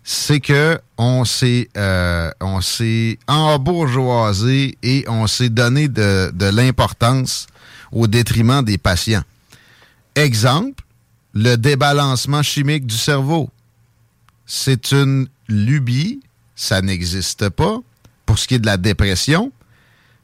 C'est 0.03 0.39
que 0.39 0.79
on 0.97 1.25
s'est 1.25 1.69
euh, 1.77 2.31
on 2.39 2.61
s'est 2.61 3.19
embourgeoisé 3.27 4.77
et 4.81 5.05
on 5.07 5.27
s'est 5.27 5.49
donné 5.49 5.89
de, 5.89 6.31
de 6.33 6.45
l'importance 6.45 7.47
au 7.91 8.07
détriment 8.07 8.63
des 8.63 8.77
patients. 8.77 9.23
Exemple, 10.15 10.83
le 11.33 11.55
débalancement 11.55 12.41
chimique 12.41 12.87
du 12.87 12.97
cerveau. 12.97 13.49
C'est 14.45 14.91
une 14.91 15.27
lubie 15.47 16.21
ça 16.61 16.81
n'existe 16.83 17.49
pas. 17.49 17.79
Pour 18.27 18.37
ce 18.37 18.47
qui 18.47 18.53
est 18.53 18.59
de 18.59 18.67
la 18.67 18.77
dépression, 18.77 19.51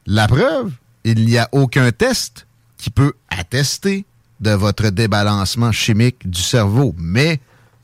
la 0.06 0.28
preuve, 0.28 0.72
il 1.04 1.26
n'y 1.26 1.38
a 1.38 1.50
aucun 1.52 1.92
test 1.92 2.46
qui 2.78 2.92
peut 2.92 3.14
attester 3.30 4.06
de 4.39 4.51
votre 4.51 4.89
débalancement 4.89 5.72
chimique 5.72 6.29
du 6.29 6.41
cerveau. 6.41 6.94
Mais 6.98 7.39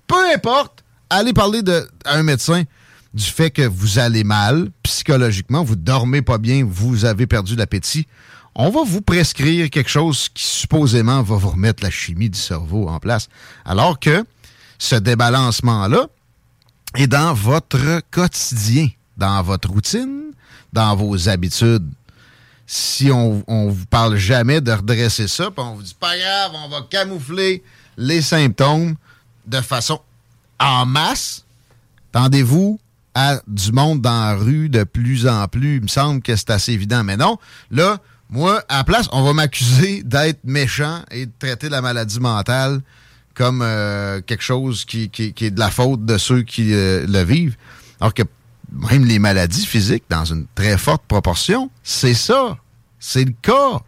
peu 0.08 0.34
importe, 0.34 0.84
allez 1.10 1.34
parler 1.34 1.62
à 2.06 2.16
un 2.16 2.24
médecin 2.24 2.64
du 3.14 3.24
fait 3.24 3.52
que 3.52 3.62
vous 3.62 4.00
allez 4.00 4.24
mal 4.24 4.70
psychologiquement, 4.82 5.64
vous 5.64 5.76
dormez 5.76 6.22
pas 6.22 6.38
bien, 6.38 6.66
vous 6.68 7.06
avez 7.06 7.28
perdu 7.28 7.56
l'appétit. 7.56 8.08
On 8.56 8.70
va 8.70 8.82
vous 8.86 9.02
prescrire 9.02 9.70
quelque 9.70 9.90
chose 9.90 10.30
qui 10.30 10.44
supposément 10.44 11.22
va 11.24 11.36
vous 11.36 11.50
remettre 11.50 11.84
la 11.84 11.90
chimie 11.90 12.30
du 12.30 12.40
cerveau 12.40 12.88
en 12.88 13.00
place. 13.00 13.30
Alors 13.66 14.00
que 14.00 14.24
ce 14.78 14.96
débalancement-là 14.96 16.08
est 16.96 17.08
dans 17.08 17.34
votre 17.34 18.02
quotidien, 18.12 18.90
dans 19.18 19.42
votre 19.42 19.70
routine, 19.70 20.32
dans 20.72 20.96
vos 20.96 21.30
habitudes 21.30 21.88
si 22.66 23.12
on, 23.12 23.44
on 23.48 23.70
vous 23.70 23.86
parle 23.86 24.16
jamais 24.16 24.62
de 24.62 24.72
redresser 24.72 25.28
ça, 25.28 25.52
puis 25.52 25.64
on 25.64 25.76
vous 25.76 25.84
dit 25.84 25.96
pas 26.00 26.18
grave, 26.18 26.52
on 26.54 26.70
va 26.70 26.82
camoufler 26.90 27.64
les 27.98 28.22
symptômes 28.22 28.96
de 29.46 29.62
façon 29.62 30.00
en 30.60 30.86
masse, 30.86 31.44
tendez-vous 32.12 32.80
à 33.16 33.42
du 33.48 33.72
monde 33.72 34.02
dans 34.02 34.12
la 34.12 34.36
rue 34.36 34.70
de 34.70 34.84
plus 34.84 35.28
en 35.28 35.48
plus. 35.48 35.76
Il 35.76 35.84
me 35.84 35.88
semble 35.88 36.22
que 36.22 36.36
c'est 36.36 36.50
assez 36.50 36.72
évident. 36.72 37.04
Mais 37.04 37.18
non, 37.18 37.38
là, 37.70 37.98
moi, 38.30 38.64
à 38.70 38.78
la 38.78 38.84
place, 38.84 39.08
on 39.12 39.24
va 39.24 39.34
m'accuser 39.34 40.04
d'être 40.04 40.40
méchant 40.44 41.02
et 41.12 41.28
de 41.28 41.32
traiter 41.38 41.70
la 41.70 41.82
maladie 41.82 42.20
mentale 42.20 42.82
comme 43.36 43.62
euh, 43.64 44.22
quelque 44.22 44.44
chose 44.44 44.86
qui, 44.86 45.10
est 45.16 45.52
de 45.52 45.60
la 45.60 45.72
faute 45.72 46.06
de 46.06 46.18
ceux 46.18 46.44
qui 46.44 46.74
euh, 46.74 47.06
le 47.08 47.24
vivent. 47.24 47.56
Alors 48.00 48.14
que 48.14 48.24
même 48.74 49.06
les 49.06 49.20
maladies 49.20 49.66
physiques, 49.66 50.04
dans 50.10 50.26
une 50.26 50.48
très 50.56 50.78
forte 50.78 51.04
proportion, 51.08 51.70
c'est 51.84 52.14
ça. 52.14 52.58
C'est 53.00 53.24
le 53.24 53.34
cas. 53.42 53.82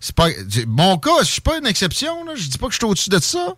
C'est 0.00 0.14
pas. 0.14 0.28
Mon 0.66 0.98
cas, 0.98 1.20
je 1.20 1.26
suis 1.26 1.40
pas 1.40 1.58
une 1.58 1.66
exception, 1.66 2.24
là. 2.24 2.32
Je 2.36 2.48
dis 2.48 2.58
pas 2.58 2.66
que 2.66 2.72
je 2.72 2.78
suis 2.78 2.84
au-dessus 2.84 3.10
de 3.10 3.18
ça. 3.18 3.54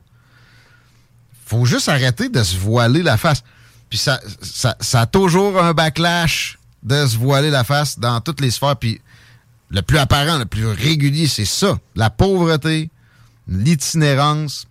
Faut 1.47 1.65
juste 1.65 1.89
arrêter 1.89 2.29
de 2.29 2.43
se 2.43 2.57
voiler 2.57 3.03
la 3.03 3.17
face. 3.17 3.43
Puis 3.89 3.99
ça, 3.99 4.21
ça, 4.43 4.77
ça 4.81 5.01
a 5.03 5.07
toujours 5.07 5.61
un 5.61 5.73
backlash 5.73 6.59
de 6.83 7.07
se 7.07 7.17
voiler 7.17 7.51
la 7.51 7.65
face 7.65 7.99
dans 7.99 8.21
toutes 8.21 8.41
les 8.41 8.51
sphères. 8.51 8.77
Puis 8.77 9.01
le 9.71 9.83
plus 9.83 9.99
apparent, 9.99 10.39
le 10.39 10.47
plus 10.47 10.67
régulier, 10.67 11.27
c'est 11.27 11.47
ça. 11.47 11.79
La 11.97 12.11
pauvreté, 12.11 12.91
l'itinérance, 13.49 14.67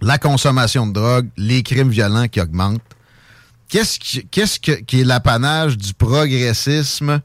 la 0.00 0.18
consommation 0.18 0.86
de 0.86 0.92
drogue, 0.92 1.28
les 1.36 1.62
crimes 1.62 1.90
violents 1.90 2.28
qui 2.28 2.40
augmentent 2.40 2.80
qu'est-ce 3.70 3.98
qui, 3.98 4.26
qu'est-ce 4.26 4.58
qui 4.58 5.00
est 5.00 5.04
l'apanage 5.04 5.78
du 5.78 5.94
progressisme? 5.94 7.20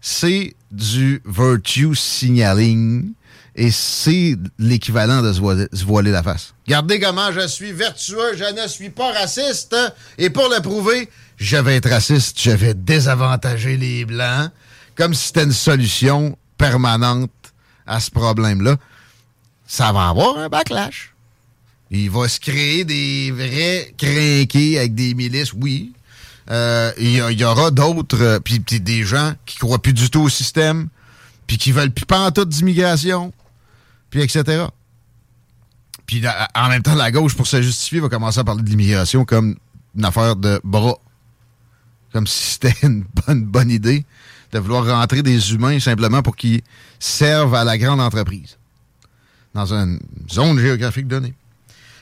C'est 0.00 0.54
du 0.70 1.22
virtue 1.24 1.94
signaling 1.94 3.12
et 3.54 3.70
c'est 3.70 4.36
l'équivalent 4.58 5.22
de 5.22 5.32
se 5.32 5.84
voiler, 5.84 6.10
la 6.10 6.22
face. 6.22 6.54
Regardez 6.66 6.98
comment 6.98 7.30
je 7.32 7.46
suis 7.46 7.72
vertueux, 7.72 8.36
je 8.36 8.62
ne 8.62 8.66
suis 8.66 8.90
pas 8.90 9.12
raciste. 9.12 9.76
Et 10.18 10.28
pour 10.30 10.48
le 10.48 10.60
prouver, 10.60 11.08
je 11.36 11.56
vais 11.56 11.76
être 11.76 11.88
raciste, 11.88 12.40
je 12.40 12.50
vais 12.50 12.74
désavantager 12.74 13.76
les 13.76 14.04
Blancs, 14.04 14.50
comme 14.96 15.14
si 15.14 15.28
c'était 15.28 15.44
une 15.44 15.52
solution 15.52 16.36
permanente 16.58 17.30
à 17.86 18.00
ce 18.00 18.10
problème-là. 18.10 18.76
Ça 19.66 19.92
va 19.92 20.08
avoir 20.08 20.36
un 20.38 20.48
backlash. 20.48 21.13
Il 21.90 22.10
va 22.10 22.28
se 22.28 22.40
créer 22.40 22.84
des 22.84 23.30
vrais 23.30 23.94
crinqués 23.96 24.78
avec 24.78 24.94
des 24.94 25.14
milices, 25.14 25.52
oui. 25.52 25.92
Euh, 26.50 26.92
il 26.98 27.40
y, 27.40 27.44
aura 27.44 27.70
d'autres, 27.70 28.20
euh, 28.20 28.38
puis 28.38 28.60
des 28.60 29.02
gens 29.02 29.32
qui 29.46 29.56
croient 29.56 29.80
plus 29.80 29.94
du 29.94 30.10
tout 30.10 30.22
au 30.22 30.28
système, 30.28 30.88
puis 31.46 31.56
qui 31.56 31.72
veulent 31.72 31.90
plus 31.90 32.06
tout 32.34 32.44
d'immigration, 32.44 33.32
puis 34.10 34.22
etc. 34.22 34.66
Puis 36.06 36.22
en 36.54 36.68
même 36.68 36.82
temps, 36.82 36.94
la 36.94 37.10
gauche, 37.10 37.34
pour 37.34 37.46
se 37.46 37.62
justifier, 37.62 38.00
va 38.00 38.08
commencer 38.08 38.40
à 38.40 38.44
parler 38.44 38.62
de 38.62 38.68
l'immigration 38.68 39.24
comme 39.24 39.56
une 39.96 40.04
affaire 40.04 40.36
de 40.36 40.60
bras. 40.64 40.98
Comme 42.12 42.26
si 42.26 42.52
c'était 42.52 42.74
une 42.82 43.04
bonne, 43.26 43.44
bonne 43.44 43.70
idée 43.70 44.04
de 44.52 44.58
vouloir 44.58 44.86
rentrer 44.86 45.22
des 45.22 45.52
humains 45.52 45.80
simplement 45.80 46.22
pour 46.22 46.36
qu'ils 46.36 46.62
servent 46.98 47.54
à 47.54 47.64
la 47.64 47.78
grande 47.78 48.00
entreprise. 48.00 48.58
Dans 49.54 49.72
une 49.72 49.98
zone 50.30 50.58
géographique 50.58 51.08
donnée. 51.08 51.34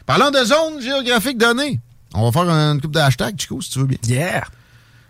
Parlant 0.07 0.31
de 0.31 0.45
zone 0.45 0.81
géographique 0.81 1.39
donnée, 1.39 1.81
on 2.15 2.29
va 2.29 2.33
faire 2.33 2.51
une 2.51 2.81
coupe 2.81 2.93
de 2.93 2.99
hashtag, 2.99 3.39
Chico, 3.39 3.61
si 3.61 3.71
tu 3.71 3.79
veux 3.79 3.87
bien. 3.87 3.99
Yeah! 4.07 4.45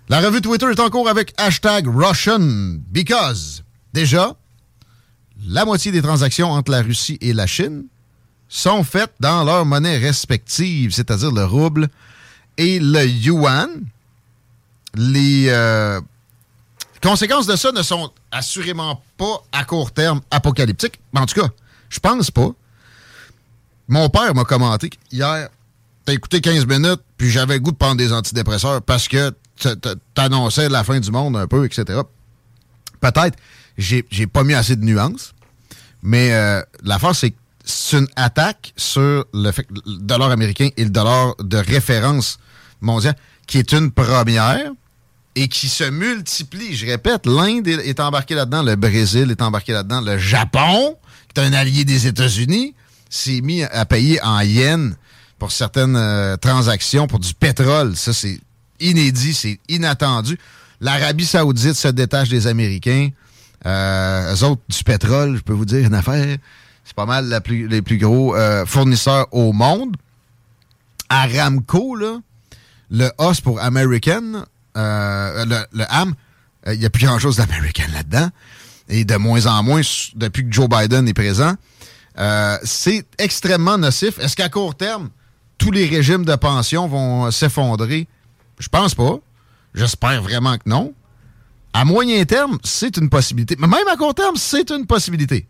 La 0.09 0.21
revue 0.21 0.41
Twitter 0.41 0.67
est 0.67 0.81
en 0.81 0.91
cours 0.91 1.09
avec 1.09 1.33
hashtag 1.39 1.87
Russian 1.89 2.77
because, 2.91 3.63
déjà, 3.93 4.35
la 5.47 5.65
moitié 5.65 5.91
des 5.93 6.03
transactions 6.03 6.51
entre 6.51 6.71
la 6.71 6.83
Russie 6.83 7.19
et 7.21 7.33
la 7.33 7.47
Chine 7.47 7.85
sont 8.49 8.85
faites 8.85 9.15
dans 9.21 9.45
leur 9.45 9.65
monnaie 9.65 9.97
respective, 9.97 10.93
c'est-à-dire 10.93 11.33
le 11.33 11.45
rouble 11.45 11.89
et 12.59 12.79
le 12.79 13.07
yuan. 13.07 13.71
Les 14.95 15.47
euh, 15.49 16.01
conséquences 17.03 17.47
de 17.47 17.57
ça 17.57 17.73
ne 17.73 17.83
sont 17.83 18.13
assurément 18.31 19.03
pas 19.17 19.43
à 19.53 19.65
court 19.65 19.91
terme 19.91 20.21
apocalyptiques. 20.31 21.01
En 21.17 21.25
tout 21.25 21.41
cas, 21.41 21.49
je 21.89 21.99
pense 21.99 22.31
pas. 22.31 22.51
Mon 23.89 24.09
père 24.09 24.35
m'a 24.35 24.45
commenté 24.45 24.91
hier, 25.11 25.49
t'as 26.05 26.13
écouté 26.13 26.41
15 26.41 26.67
minutes, 26.67 27.01
puis 27.17 27.31
j'avais 27.31 27.61
goût 27.61 27.73
de 27.73 27.77
prendre 27.77 27.97
des 27.97 28.13
antidépresseurs 28.13 28.83
parce 28.83 29.09
que 29.09 29.33
t'annonçais 30.15 30.69
la 30.69 30.85
fin 30.85 30.99
du 30.99 31.11
monde 31.11 31.37
un 31.37 31.47
peu, 31.47 31.65
etc. 31.65 32.01
Peut-être, 33.01 33.39
j'ai 33.77 34.27
pas 34.27 34.45
mis 34.45 34.55
assez 34.55 34.77
de 34.77 34.85
nuances, 34.85 35.35
mais 36.03 36.33
euh, 36.33 36.63
l'affaire, 36.83 37.15
c'est 37.15 37.31
que 37.31 37.37
c'est 37.65 37.99
une 37.99 38.09
attaque 38.17 38.73
sur 38.77 39.25
le, 39.33 39.53
fait, 39.53 39.67
le 39.71 39.99
dollar 39.99 40.31
américain 40.31 40.69
et 40.77 40.85
le 40.85 40.91
dollar 40.91 41.35
de 41.39 41.57
référence 41.57 42.39
mondial, 42.81 43.15
qui 43.47 43.59
est 43.59 43.73
une 43.73 43.93
première 43.93 44.73
et 45.35 45.49
qui 45.49 45.69
se 45.69 45.85
multiplie. 45.85 46.75
Je 46.75 46.87
répète, 46.87 47.27
l'Inde 47.27 47.69
est 47.69 48.01
embarquée 48.01 48.35
là-dedans, 48.35 48.63
le 48.63 48.77
Brésil 48.77 49.31
est 49.31 49.43
embarqué 49.43 49.73
là-dedans, 49.73 50.01
le 50.01 50.19
Japon, 50.19 50.97
qui 51.33 51.41
est 51.41 51.45
un 51.45 51.53
allié 51.53 51.85
des 51.85 52.07
États-Unis, 52.07 52.75
s'est 53.13 53.41
mis 53.43 53.63
à 53.63 53.85
payer 53.85 54.21
en 54.23 54.41
yens 54.41 54.95
pour 55.39 55.53
certaines 55.53 55.97
euh, 55.97 56.37
transactions 56.37 57.07
pour 57.07 57.19
du 57.19 57.35
pétrole. 57.35 57.97
Ça, 57.97 58.13
c'est 58.13 58.41
inédit, 58.81 59.35
c'est 59.35 59.61
inattendu. 59.69 60.39
L'Arabie 60.81 61.27
saoudite 61.27 61.75
se 61.75 61.89
détache 61.89 62.29
des 62.29 62.47
Américains. 62.47 63.11
Euh, 63.67 64.35
eux 64.35 64.45
autres, 64.45 64.63
du 64.69 64.83
pétrole, 64.83 65.37
je 65.37 65.43
peux 65.43 65.53
vous 65.53 65.65
dire 65.65 65.87
une 65.87 65.95
affaire. 65.95 66.37
C'est 66.85 66.97
pas 66.97 67.07
mal 67.07 67.41
les 67.49 67.83
plus 67.83 67.99
gros 67.99 68.35
euh, 68.35 68.67
fournisseurs 68.67 69.29
au 69.31 69.53
monde. 69.53 69.97
Aramco, 71.09 71.95
là, 71.95 72.19
le 72.91 73.11
os 73.19 73.41
pour 73.41 73.61
American, 73.61 74.45
euh, 74.77 75.45
le, 75.45 75.59
le 75.73 75.85
AM, 75.89 76.15
il 76.67 76.79
n'y 76.79 76.87
a 76.87 76.91
plus 76.91 77.07
grand-chose 77.07 77.37
d'American 77.37 77.85
là-dedans. 77.93 78.31
Et 78.89 79.05
de 79.05 79.17
moins 79.17 79.47
en 79.47 79.63
moins, 79.63 79.83
depuis 80.17 80.45
que 80.45 80.53
Joe 80.53 80.69
Biden 80.69 81.07
est 81.07 81.15
présent. 81.15 81.55
Euh, 82.19 82.59
c'est 82.63 83.07
extrêmement 83.19 83.79
nocif. 83.79 84.19
Est-ce 84.19 84.37
qu'à 84.37 84.49
court 84.49 84.75
terme, 84.75 85.11
tous 85.59 85.71
les 85.71 85.87
régimes 85.87 86.25
de 86.25 86.35
pension 86.35 86.87
vont 86.89 87.31
s'effondrer? 87.31 88.07
Je 88.59 88.69
pense 88.69 88.95
pas. 88.95 89.19
J'espère 89.75 90.23
vraiment 90.23 90.57
que 90.57 90.69
non. 90.69 90.95
À 91.73 91.85
moyen 91.85 92.25
terme, 92.25 92.59
c'est 92.63 92.97
une 92.99 93.09
possibilité. 93.09 93.57
Mais 93.59 93.67
même 93.67 93.89
à 93.89 93.97
court 93.97 94.15
terme, 94.15 94.37
c'est 94.37 94.71
une 94.71 94.87
possibilité. 94.87 95.47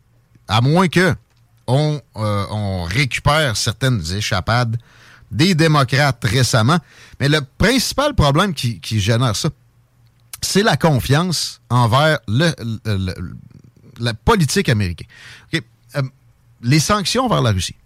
À 0.47 0.61
moins 0.61 0.89
que 0.89 1.15
on, 1.67 2.01
euh, 2.17 2.85
récupère 2.85 3.57
certaines 3.57 4.03
échappades 4.13 4.77
des 5.31 5.55
démocrates 5.55 6.23
récemment. 6.25 6.79
Mais 7.19 7.29
le 7.29 7.41
principal 7.59 8.15
problème 8.15 8.55
qui, 8.55 9.01
génère 9.01 9.35
ça, 9.35 9.49
c'est 10.41 10.63
la 10.63 10.77
confiance 10.77 11.61
envers 11.71 12.19
le, 12.29 12.53
la 13.99 14.15
politique 14.15 14.69
américaine. 14.69 15.07
Euh, 15.55 16.03
les 16.63 16.81
sanctions 16.81 17.29
vers 17.29 17.43
la 17.43 17.53
Russie 17.53 17.77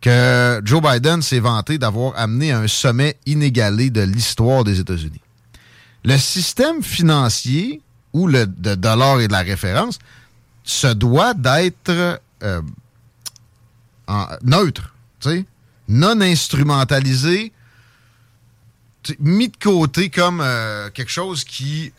que 0.00 0.60
Joe 0.64 0.82
Biden 0.82 1.22
s'est 1.22 1.40
vanté 1.40 1.78
d'avoir 1.78 2.16
amené 2.16 2.52
à 2.52 2.60
un 2.60 2.68
sommet 2.68 3.16
inégalé 3.26 3.90
de 3.90 4.02
l'histoire 4.02 4.62
des 4.62 4.78
États-Unis. 4.78 5.20
Le 6.04 6.16
système 6.18 6.82
financier 6.82 7.80
ou 8.12 8.28
le 8.28 8.46
dollar 8.46 9.20
et 9.20 9.26
de 9.26 9.32
la 9.32 9.40
référence 9.40 9.98
se 10.62 10.86
doit 10.86 11.34
d'être 11.34 12.20
euh, 12.42 12.62
neutre, 14.42 14.94
non 15.88 16.20
instrumentalisé, 16.20 17.52
mis 19.20 19.48
de 19.48 19.56
côté 19.56 20.10
comme 20.10 20.40
euh, 20.40 20.90
quelque 20.90 21.10
chose 21.10 21.44
qui 21.44 21.92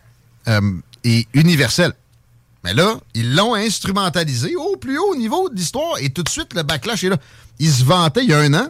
euh, 0.46 0.60
est 1.04 1.26
universel. 1.34 1.92
Mais 2.64 2.74
là, 2.74 2.96
ils 3.14 3.34
l'ont 3.34 3.54
instrumentalisé 3.54 4.56
au 4.56 4.76
plus 4.76 4.98
haut 4.98 5.14
niveau 5.14 5.48
de 5.48 5.54
l'histoire 5.54 5.98
et 6.00 6.10
tout 6.10 6.22
de 6.22 6.28
suite, 6.28 6.54
le 6.54 6.62
backlash 6.62 7.04
est 7.04 7.08
là. 7.08 7.16
Ils 7.58 7.70
se 7.70 7.84
vantaient 7.84 8.24
il 8.24 8.30
y 8.30 8.34
a 8.34 8.38
un 8.38 8.54
an 8.54 8.68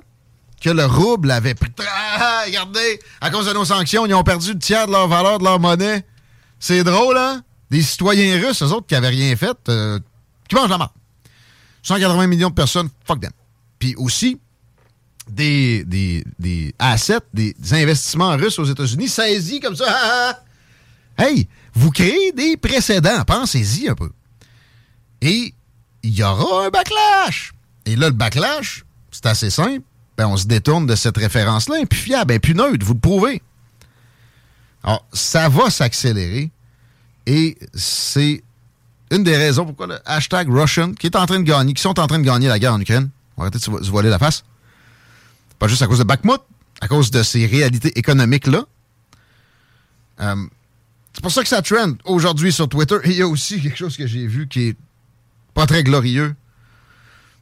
que 0.61 0.71
le 0.71 0.85
rouble 0.85 1.31
avait 1.31 1.55
pris. 1.55 1.71
Ah, 1.81 2.43
regardez, 2.47 3.01
à 3.21 3.31
cause 3.31 3.47
de 3.47 3.53
nos 3.53 3.65
sanctions, 3.65 4.07
ils 4.07 4.15
ont 4.15 4.25
perdu 4.25 4.53
le 4.53 4.59
tiers 4.59 4.87
de 4.87 4.93
leur 4.93 5.09
valeur, 5.09 5.39
de 5.39 5.45
leur 5.45 5.61
monnaie. 5.61 6.05
C'est 6.59 6.85
drôle, 6.85 7.17
hein? 7.17 7.43
Des 7.71 7.83
citoyens 7.83 8.41
russes, 8.45 8.63
eux 8.63 8.73
autres 8.73 8.87
qui 8.87 8.95
n'avaient 8.95 9.09
rien 9.09 9.37
fait, 9.37 9.57
euh, 9.69 9.99
qui 10.49 10.55
mangent 10.55 10.71
la 10.71 10.79
mort. 10.79 10.93
180 11.83 12.27
millions 12.27 12.51
de 12.51 12.55
personnes, 12.55 12.89
fuck 13.05 13.21
them. 13.21 13.31
Puis 13.79 13.95
aussi, 13.97 14.41
des, 15.31 15.85
des, 15.85 16.25
des 16.39 16.75
assets, 16.79 17.21
des, 17.33 17.55
investissements 17.73 18.37
russes 18.37 18.59
aux 18.59 18.65
États-Unis 18.65 19.09
saisis 19.09 19.61
comme 19.61 19.77
ça. 19.77 20.43
hey, 21.19 21.49
vous 21.75 21.91
créez 21.91 22.33
des 22.33 22.57
précédents, 22.57 23.25
pensez-y 23.27 23.89
un 23.89 23.95
peu. 23.95 24.11
Et 25.21 25.55
il 26.03 26.15
y 26.15 26.23
aura 26.23 26.67
un 26.67 26.71
backlash. 26.71 27.53
Et 27.87 27.97
là, 27.97 28.09
le 28.09 28.15
backlash, 28.15 28.85
c'est 29.11 29.27
assez 29.27 29.51
simple. 29.51 29.83
Ben, 30.17 30.27
on 30.27 30.37
se 30.37 30.47
détourne 30.47 30.87
de 30.87 30.97
cette 30.97 31.17
référence-là, 31.17 31.77
puis 31.89 31.99
fiable, 31.99 32.35
et 32.35 32.55
neutre, 32.55 32.85
vous 32.85 32.95
le 32.95 33.01
prouvez. 33.01 33.43
Alors, 34.83 35.05
ça 35.13 35.49
va 35.49 35.71
s'accélérer. 35.71 36.51
Et 37.27 37.59
c'est 37.75 38.43
une 39.11 39.23
des 39.23 39.37
raisons 39.37 39.65
pourquoi 39.65 39.87
le 39.87 39.99
hashtag 40.07 40.49
Russian, 40.51 40.93
qui 40.93 41.07
est 41.07 41.17
en 41.17 41.27
train 41.27 41.39
de 41.39 41.45
gagner, 41.45 41.75
qui 41.75 41.83
sont 41.83 41.99
en 41.99 42.07
train 42.07 42.19
de 42.19 42.25
gagner 42.25 42.49
la 42.49 42.59
guerre 42.59 42.75
en 42.75 42.81
Ukraine, 42.81 43.11
on 43.37 43.43
va 43.43 43.49
arrêter 43.49 43.59
de 43.59 43.85
se 43.85 43.91
voiler 43.91 44.11
la 44.11 44.19
face. 44.19 44.45
Pas 45.59 45.69
juste 45.69 45.83
à 45.83 45.87
cause 45.87 45.99
de 45.99 46.05
Bakhmut, 46.05 46.41
à 46.81 46.89
cause 46.89 47.11
de 47.11 47.23
ces 47.23 47.47
réalités 47.47 47.97
économiques-là. 47.99 48.65
Euh, 50.21 50.47
c'est 51.19 51.23
pour 51.23 51.33
ça 51.33 51.43
que 51.43 51.49
ça 51.49 51.63
trend 51.63 51.95
aujourd'hui 52.05 52.53
sur 52.53 52.69
Twitter. 52.69 52.95
Et 53.03 53.11
il 53.11 53.17
y 53.17 53.23
a 53.23 53.27
aussi 53.27 53.61
quelque 53.61 53.77
chose 53.77 53.97
que 53.97 54.07
j'ai 54.07 54.25
vu 54.25 54.47
qui 54.47 54.69
est 54.69 54.77
pas 55.53 55.67
très 55.67 55.83
glorieux. 55.83 56.37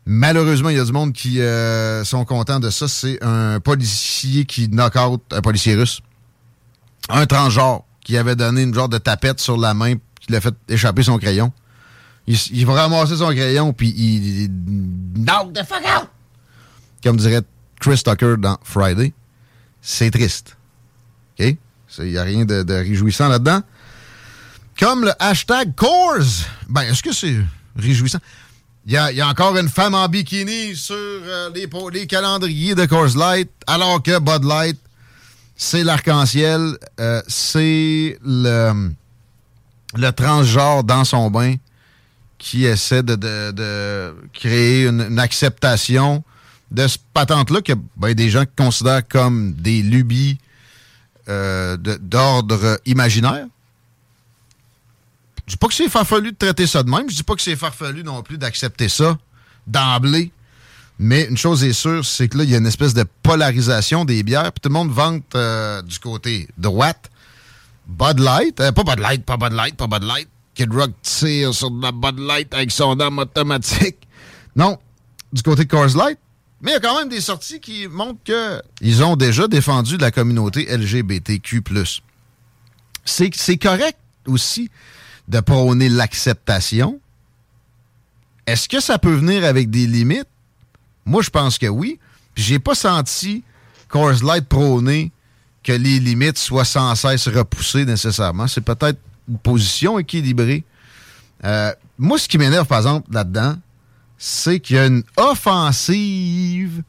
Malheureusement, 0.07 0.71
il 0.71 0.79
y 0.79 0.81
a 0.81 0.85
du 0.87 0.93
monde 0.93 1.13
qui 1.13 1.43
euh, 1.43 2.03
sont 2.03 2.25
contents 2.25 2.59
de 2.59 2.71
ça. 2.71 2.89
C'est 2.89 3.23
un 3.23 3.61
policier 3.61 4.47
qui 4.47 4.71
knock 4.71 4.97
out 4.97 5.23
un 5.31 5.43
policier 5.43 5.75
russe. 5.75 6.01
Un 7.11 7.27
transgenre 7.27 7.85
qui 8.01 8.17
avait 8.17 8.35
donné 8.35 8.63
une 8.63 8.73
genre 8.73 8.89
de 8.89 8.97
tapette 8.97 9.41
sur 9.41 9.59
la 9.59 9.75
main 9.75 9.97
qui 10.21 10.33
l'a 10.33 10.41
fait 10.41 10.55
échapper 10.71 11.03
son 11.03 11.19
crayon. 11.19 11.53
Il, 12.27 12.39
il, 12.53 12.65
va 12.65 12.73
ramasser 12.73 13.19
son 13.19 13.29
crayon 13.29 13.75
puis 13.75 13.91
il, 13.91 14.49
knock 15.17 15.53
the 15.53 15.63
fuck 15.67 15.85
out! 15.85 16.09
Comme 17.05 17.19
dirait 17.19 17.43
Chris 17.79 18.01
Tucker 18.03 18.37
dans 18.39 18.57
Friday. 18.63 19.13
C'est 19.83 20.11
triste. 20.11 20.57
OK? 21.39 21.59
Il 21.99 22.05
n'y 22.05 22.19
a 22.19 22.23
rien 22.23 22.45
de, 22.45 22.73
réjouissant 22.73 23.29
là-dedans. 23.29 23.63
Comme 24.79 25.05
le 25.05 25.13
hashtag 25.19 25.75
Coors. 25.75 26.45
Ben, 26.69 26.83
est-ce 26.83 27.03
que 27.03 27.13
c'est 27.13 27.37
réjouissant? 27.77 28.19
Il 28.87 28.93
y, 28.93 28.97
a, 28.99 29.29
encore 29.29 29.57
une 29.57 29.69
femme 29.69 29.95
en 29.95 30.07
bikini 30.09 30.77
sur 30.77 30.95
euh, 30.95 31.51
les, 31.93 32.07
calendriers 32.07 32.77
de 32.77 32.87
Coors 32.87 33.17
Light, 33.17 33.51
alors 33.67 34.01
que 34.01 34.21
Bud 34.21 34.45
Light, 34.45 34.79
c'est 35.57 35.83
l'arc-en-ciel, 35.83 36.79
euh, 37.01 37.21
c'est 37.27 38.17
le, 38.25 38.93
le 39.97 40.11
transgenre 40.13 40.85
dans 40.85 41.05
son 41.05 41.31
bain 41.31 41.57
qui 42.39 42.65
essaie 42.65 43.03
de, 43.03 44.15
créer 44.33 44.87
une, 44.87 45.19
acceptation 45.19 46.23
de 46.71 46.87
ce 46.87 46.99
patente-là 47.15 47.63
que 47.63 47.73
ben, 47.97 48.15
des 48.15 48.29
gens 48.29 48.45
considèrent 48.57 49.07
comme 49.07 49.53
des 49.55 49.83
lubies 49.83 50.39
euh, 51.29 51.77
d'ordre 51.77 52.81
imaginaire. 52.87 53.47
Je 55.47 55.53
dis 55.53 55.57
pas 55.57 55.69
que 55.69 55.75
c'est 55.75 55.89
farfelu 55.89 56.33
de 56.33 56.37
traiter 56.37 56.67
ça 56.67 56.83
de 56.83 56.91
même. 56.91 57.09
Je 57.09 57.17
dis 57.17 57.23
pas 57.23 57.35
que 57.35 57.43
c'est 57.43 57.57
farfelu 57.57 58.03
non 58.03 58.23
plus 58.23 58.39
d'accepter 58.39 58.89
ça 58.89 59.17
d'emblée. 59.67 60.33
Mais 60.99 61.25
une 61.25 61.37
chose 61.37 61.63
est 61.63 61.73
sûre, 61.73 62.05
c'est 62.05 62.29
que 62.29 62.39
là, 62.39 62.45
il 62.45 62.51
y 62.51 62.55
a 62.55 62.59
une 62.59 62.67
espèce 62.67 62.95
de 62.95 63.05
polarisation 63.23 64.05
des 64.05 64.23
bières. 64.23 64.53
Puis 64.53 64.61
tout 64.63 64.69
le 64.69 64.75
monde 64.75 64.91
vante 64.91 65.25
euh, 65.35 65.83
du 65.83 65.99
côté 65.99 66.49
droite. 66.57 67.11
Bud 67.87 68.19
Light, 68.19 68.59
euh, 68.61 68.73
pas 68.73 68.83
Bud 68.83 68.99
Light, 68.99 69.25
pas 69.25 69.37
Bud 69.37 69.53
Light, 69.53 69.77
pas 69.77 69.87
Bud 69.87 70.03
Light. 70.03 70.29
Kid 70.55 70.73
Rock 70.73 70.91
tire 71.03 71.53
sur 71.53 71.71
de 71.71 71.83
la 71.83 71.93
Bud 71.93 72.19
Light 72.19 72.53
avec 72.55 72.71
son 72.71 72.99
arme 72.99 73.19
automatique. 73.19 73.99
Non, 74.57 74.79
du 75.33 75.43
côté 75.43 75.67
Coors 75.67 75.95
Light. 75.97 76.19
Mais 76.61 76.71
il 76.71 76.75
y 76.75 76.77
a 76.77 76.81
quand 76.81 76.99
même 76.99 77.09
des 77.09 77.21
sorties 77.21 77.61
qui 77.61 77.87
montrent 77.87 78.21
qu'ils 78.25 79.05
ont 79.05 79.17
déjà 79.17 79.47
défendu 79.47 79.99
la 79.99 80.11
communauté 80.11 80.67
LGBTQ. 80.75 81.63
C'est 83.05 83.59
correct 83.59 83.99
aussi 84.27 84.71
de 85.29 85.41
prôner 85.41 85.89
l'acceptation. 85.89 87.01
Est-ce 88.47 88.69
que 88.69 88.81
ça 88.81 88.99
peut 88.99 89.15
venir 89.15 89.45
avec 89.45 89.71
des 89.71 89.87
limites? 89.87 90.29
Moi, 91.05 91.23
je 91.23 91.31
pense 91.31 91.59
que 91.59 91.67
oui. 91.67 91.99
Puis 92.35 92.45
j'ai 92.45 92.59
pas 92.59 92.75
senti 92.75 93.43
Coors 93.89 94.25
Light 94.25 94.47
prôner 94.47 95.13
que 95.63 95.73
les 95.73 95.99
limites 95.99 96.39
soient 96.39 96.65
sans 96.65 96.95
cesse 96.95 97.29
repoussées 97.29 97.85
nécessairement. 97.85 98.47
C'est 98.47 98.61
peut-être 98.61 98.99
une 99.29 99.39
position 99.39 99.99
équilibrée. 99.99 100.65
Euh, 101.45 101.73
moi, 101.99 102.19
ce 102.19 102.29
qui 102.29 102.39
m'énerve, 102.39 102.67
par 102.67 102.79
exemple, 102.79 103.13
là-dedans, 103.13 103.57
c'est 104.19 104.61
qu'il 104.61 104.77
y 104.77 104.79
a 104.79 104.87
une 104.87 105.03
offensive 105.17 106.83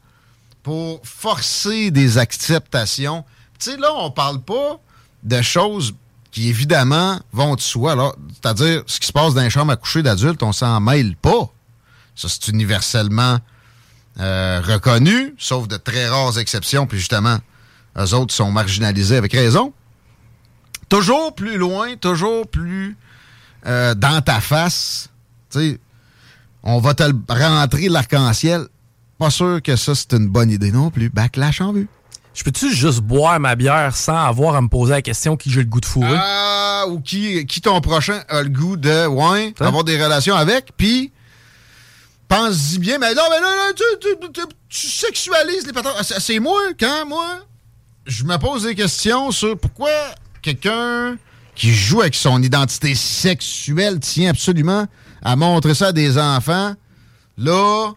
pour 0.62 1.00
forcer 1.04 1.90
des 1.90 2.18
acceptations. 2.18 3.24
Tu 3.58 3.70
sais, 3.70 3.76
là, 3.76 3.88
on 3.94 4.10
parle 4.10 4.40
pas 4.42 4.80
de 5.22 5.42
choses 5.42 5.94
qui 6.30 6.48
évidemment 6.48 7.20
vont 7.32 7.54
de 7.54 7.60
soi. 7.60 8.14
C'est-à-dire, 8.34 8.82
ce 8.86 9.00
qui 9.00 9.06
se 9.06 9.12
passe 9.12 9.34
dans 9.34 9.42
les 9.42 9.50
chambres 9.50 9.72
à 9.72 9.76
coucher 9.76 10.02
d'adultes, 10.02 10.42
on 10.42 10.52
s'en 10.52 10.80
mêle 10.80 11.16
pas. 11.16 11.50
Ça, 12.14 12.28
c'est 12.28 12.48
universellement 12.48 13.38
euh, 14.20 14.60
reconnu, 14.64 15.34
sauf 15.38 15.68
de 15.68 15.76
très 15.76 16.08
rares 16.08 16.38
exceptions, 16.38 16.86
puis 16.86 16.98
justement, 16.98 17.38
eux 17.96 18.14
autres 18.14 18.34
sont 18.34 18.50
marginalisés 18.50 19.16
avec 19.16 19.32
raison. 19.32 19.72
Toujours 20.88 21.34
plus 21.34 21.56
loin, 21.56 21.96
toujours 21.96 22.48
plus 22.48 22.96
euh, 23.66 23.94
dans 23.94 24.20
ta 24.20 24.40
face. 24.40 25.10
Tu 25.50 25.58
sais, 25.58 25.80
on 26.68 26.78
va 26.80 26.94
te 26.94 27.02
rentrer 27.28 27.88
l'arc-en-ciel. 27.88 28.66
Pas 29.18 29.30
sûr 29.30 29.60
que 29.62 29.74
ça, 29.74 29.94
c'est 29.94 30.12
une 30.12 30.28
bonne 30.28 30.50
idée 30.50 30.70
non 30.70 30.90
plus. 30.90 31.08
Backlash 31.10 31.60
en 31.60 31.72
vue 31.72 31.88
je 32.38 32.44
peux-tu 32.44 32.72
juste 32.72 33.00
boire 33.00 33.40
ma 33.40 33.56
bière 33.56 33.96
sans 33.96 34.16
avoir 34.16 34.54
à 34.54 34.62
me 34.62 34.68
poser 34.68 34.92
la 34.92 35.02
question 35.02 35.36
qui 35.36 35.50
j'ai 35.50 35.58
le 35.58 35.66
goût 35.66 35.80
de 35.80 35.86
fourrer? 35.86 36.16
Ah, 36.16 36.84
ou 36.86 37.00
qui, 37.00 37.44
qui 37.46 37.60
ton 37.60 37.80
prochain 37.80 38.22
a 38.28 38.42
le 38.42 38.48
goût 38.48 38.76
de, 38.76 39.08
ouais, 39.08 39.52
avoir 39.58 39.82
des 39.82 40.00
relations 40.00 40.36
avec, 40.36 40.70
puis 40.76 41.10
pense-y 42.28 42.78
bien, 42.78 42.98
mais 42.98 43.12
non, 43.12 43.24
mais 43.28 43.40
là, 43.40 43.48
là 43.56 43.72
tu, 44.68 44.86
sexualises 44.88 45.66
les 45.66 45.72
patrons. 45.72 45.90
Ah, 45.98 46.04
c'est 46.04 46.38
moi, 46.38 46.60
quand, 46.78 47.06
moi, 47.08 47.40
je 48.06 48.22
me 48.22 48.36
pose 48.36 48.62
des 48.62 48.76
questions 48.76 49.32
sur 49.32 49.58
pourquoi 49.58 49.90
quelqu'un 50.40 51.18
qui 51.56 51.74
joue 51.74 52.02
avec 52.02 52.14
son 52.14 52.40
identité 52.40 52.94
sexuelle 52.94 53.98
tient 53.98 54.30
absolument 54.30 54.86
à 55.22 55.36
montrer 55.36 55.74
ça 55.74 55.88
à 55.88 55.92
des 55.92 56.18
enfants. 56.18 56.74
Là, 57.36 57.92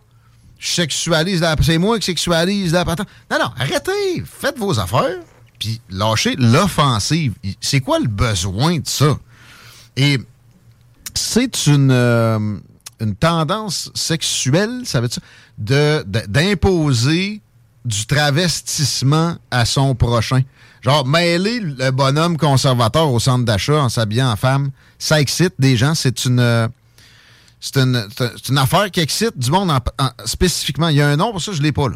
je 0.60 0.70
sexualise 0.70 1.42
la... 1.42 1.56
C'est 1.62 1.78
moi 1.78 1.98
qui 2.00 2.06
sexualise 2.06 2.74
la 2.74 2.86
patente. 2.86 3.08
Non, 3.30 3.40
non, 3.40 3.52
arrêtez. 3.58 4.24
Faites 4.26 4.58
vos 4.58 4.80
affaires, 4.80 5.18
puis 5.60 5.82
lâchez 5.90 6.36
l'offensive. 6.38 7.34
C'est 7.60 7.82
quoi 7.82 8.00
le 8.00 8.08
besoin 8.08 8.78
de 8.78 8.88
ça? 8.88 9.18
Et 9.98 10.20
c'est 11.14 11.68
une, 11.68 11.92
euh, 11.92 12.58
une 13.00 13.16
tendance 13.16 13.92
sexuelle, 13.96 14.82
ça 14.86 15.02
veut 15.02 15.10
dire, 15.58 16.04
d'imposer 16.28 17.42
du 17.84 18.06
travestissement 18.06 19.36
à 19.50 19.66
son 19.66 19.96
prochain. 19.96 20.42
Genre, 20.82 21.06
mêler 21.06 21.60
le 21.60 21.92
bonhomme 21.92 22.38
conservateur 22.38 23.12
au 23.12 23.20
centre 23.20 23.46
d'achat 23.46 23.82
en 23.82 23.90
s'habillant 23.90 24.32
en 24.32 24.36
femme, 24.36 24.72
ça 25.00 25.20
excite 25.20 25.54
des 25.60 25.78
gens. 25.78 25.96
C'est 25.96 26.26
une 26.26 26.70
c'est 27.62 27.78
une, 27.78 28.58
affaire 28.58 28.90
qui 28.90 29.00
excite 29.02 29.38
du 29.38 29.52
monde 29.52 29.72
spécifiquement. 30.26 30.88
Il 30.88 30.98
y 30.98 31.02
a 31.02 31.08
un 31.08 31.16
nom 31.16 31.32
pour 31.32 31.42
ça, 31.42 31.52
je 31.52 31.60
ne 31.60 31.64
l'ai 31.64 31.72
pas 31.72 31.88
là. 31.88 31.96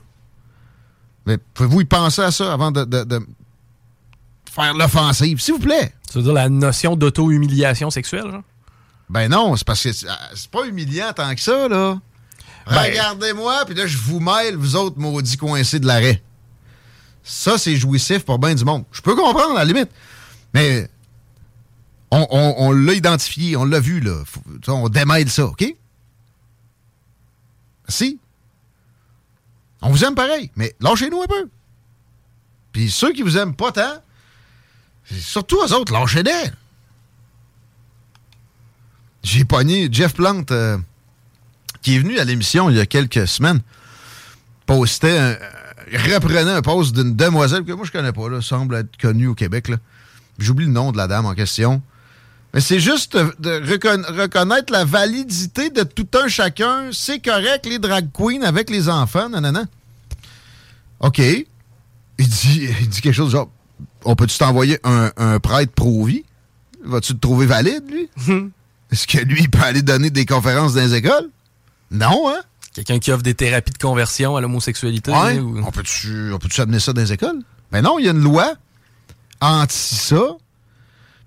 Mais 1.25 1.39
pouvez-vous 1.39 1.81
y 1.81 1.85
penser 1.85 2.21
à 2.21 2.31
ça 2.31 2.53
avant 2.53 2.71
de, 2.71 3.19
faire 4.51 4.75
l'offensive, 4.75 5.39
s'il 5.41 5.55
vous 5.55 5.59
plaît? 5.59 5.91
Tu 6.09 6.19
veux 6.19 6.23
dire 6.23 6.33
la 6.33 6.49
notion 6.49 6.95
d'auto-humiliation 6.95 7.89
sexuelle, 7.89 8.29
genre? 8.31 8.43
Ben 9.09 9.27
non, 9.27 9.55
c'est 9.55 9.65
parce 9.65 9.83
que 9.83 9.91
c'est 9.91 10.51
pas 10.51 10.65
humiliant 10.65 11.11
tant 11.13 11.33
que 11.33 11.41
ça, 11.41 11.67
là. 11.67 11.99
Ben- 12.67 12.81
Regardez-moi, 12.81 13.65
puis 13.65 13.75
là, 13.75 13.87
je 13.87 13.97
vous 13.97 14.19
mêle, 14.19 14.55
vous 14.55 14.75
autres 14.75 14.99
maudits 14.99 15.37
coincés 15.37 15.79
de 15.79 15.87
l'arrêt. 15.87 16.23
Ça, 17.23 17.57
c'est 17.57 17.75
jouissif 17.75 18.23
pour 18.23 18.37
bien 18.37 18.53
du 18.53 18.63
monde. 18.63 18.83
Je 18.91 19.01
peux 19.01 19.15
comprendre, 19.15 19.55
à 19.55 19.59
la 19.59 19.65
limite. 19.65 19.89
Mais 20.53 20.89
on, 22.29 22.71
l'a 22.71 22.93
identifié, 22.93 23.55
on 23.55 23.65
l'a 23.65 23.79
vu, 23.79 23.99
là. 23.99 24.23
on 24.67 24.89
démêle 24.89 25.29
ça, 25.29 25.45
OK? 25.47 25.65
Si. 27.87 28.19
On 29.81 29.89
vous 29.89 30.03
aime 30.03 30.15
pareil, 30.15 30.51
mais 30.55 30.75
lâchez-nous 30.79 31.21
un 31.21 31.27
peu. 31.27 31.49
Puis 32.71 32.89
ceux 32.89 33.13
qui 33.13 33.21
vous 33.21 33.37
aiment 33.37 33.55
pas 33.55 33.71
tant, 33.71 34.01
surtout 35.05 35.57
eux 35.57 35.73
autres, 35.73 35.93
lâchez-les. 35.93 36.51
J'ai 39.23 39.45
pogné 39.45 39.89
Jeff 39.91 40.13
Plante, 40.13 40.51
euh, 40.51 40.77
qui 41.81 41.95
est 41.95 41.99
venu 41.99 42.19
à 42.19 42.23
l'émission 42.23 42.69
il 42.69 42.75
y 42.75 42.79
a 42.79 42.85
quelques 42.85 43.27
semaines, 43.27 43.61
postait 44.65 45.37
reprenait 45.93 46.51
un 46.51 46.61
poste 46.61 46.95
d'une 46.95 47.15
demoiselle 47.15 47.63
que 47.63 47.71
moi 47.71 47.85
je 47.85 47.91
connais 47.91 48.11
pas, 48.11 48.29
là, 48.29 48.41
semble 48.41 48.75
être 48.75 48.97
connue 48.97 49.27
au 49.27 49.35
Québec. 49.35 49.71
J'oublie 50.39 50.65
le 50.65 50.71
nom 50.71 50.91
de 50.91 50.97
la 50.97 51.07
dame 51.07 51.25
en 51.25 51.33
question. 51.33 51.81
Mais 52.55 52.61
c'est 52.61 52.79
juste 52.79 53.17
de 53.17 53.69
reconnaître 54.17 54.71
la 54.71 54.85
validité 54.85 55.69
de 55.69 55.83
tout 55.83 56.07
un 56.13 56.29
chacun. 56.29 56.89
C'est 56.93 57.19
correct, 57.19 57.65
les 57.65 57.79
drag 57.79 58.07
queens 58.13 58.43
avec 58.43 58.69
les 58.69 58.87
enfants, 58.87 59.27
nanana. 59.27 59.65
OK. 61.01 61.19
Il 61.19 61.45
dit, 62.17 62.69
il 62.79 62.87
dit 62.87 63.01
quelque 63.01 63.13
chose 63.13 63.31
genre 63.31 63.49
On 64.05 64.15
peut-tu 64.15 64.37
t'envoyer 64.37 64.79
un, 64.85 65.11
un, 65.17 65.37
prêtre 65.41 65.73
pro-vie? 65.73 66.23
Vas-tu 66.85 67.15
te 67.15 67.19
trouver 67.19 67.45
valide, 67.45 67.83
lui? 67.91 68.09
Est-ce 68.91 69.05
que 69.05 69.17
lui, 69.17 69.41
il 69.41 69.49
peut 69.49 69.59
aller 69.59 69.81
donner 69.81 70.09
des 70.09 70.25
conférences 70.25 70.75
dans 70.75 70.81
les 70.81 70.93
écoles 70.93 71.29
Non, 71.91 72.29
hein? 72.29 72.39
Quelqu'un 72.73 72.99
qui 72.99 73.11
offre 73.11 73.23
des 73.23 73.33
thérapies 73.33 73.73
de 73.73 73.77
conversion 73.77 74.37
à 74.37 74.41
l'homosexualité 74.41 75.11
ouais. 75.11 75.39
On 75.39 75.71
peut-tu 75.71 76.31
peut 76.39 76.61
amener 76.61 76.79
ça 76.79 76.93
dans 76.93 77.01
les 77.01 77.11
écoles? 77.11 77.41
Mais 77.73 77.81
non, 77.81 77.99
il 77.99 78.05
y 78.05 78.07
a 78.07 78.11
une 78.11 78.23
loi 78.23 78.53
anti 79.41 79.75
ça 79.77 80.37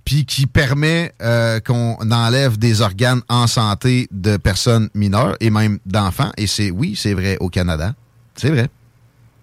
puis 0.08 0.24
qui 0.24 0.46
permet 0.46 1.12
euh, 1.20 1.60
qu'on 1.60 1.98
enlève 2.10 2.56
des 2.56 2.80
organes 2.80 3.20
en 3.28 3.46
santé 3.46 4.08
de 4.10 4.38
personnes 4.38 4.88
mineures 4.94 5.36
et 5.38 5.50
même 5.50 5.80
d'enfants. 5.84 6.32
Et 6.38 6.46
c'est, 6.46 6.70
oui, 6.70 6.96
c'est 6.96 7.12
vrai 7.12 7.36
au 7.40 7.50
Canada. 7.50 7.94
C'est 8.34 8.48
vrai. 8.48 8.70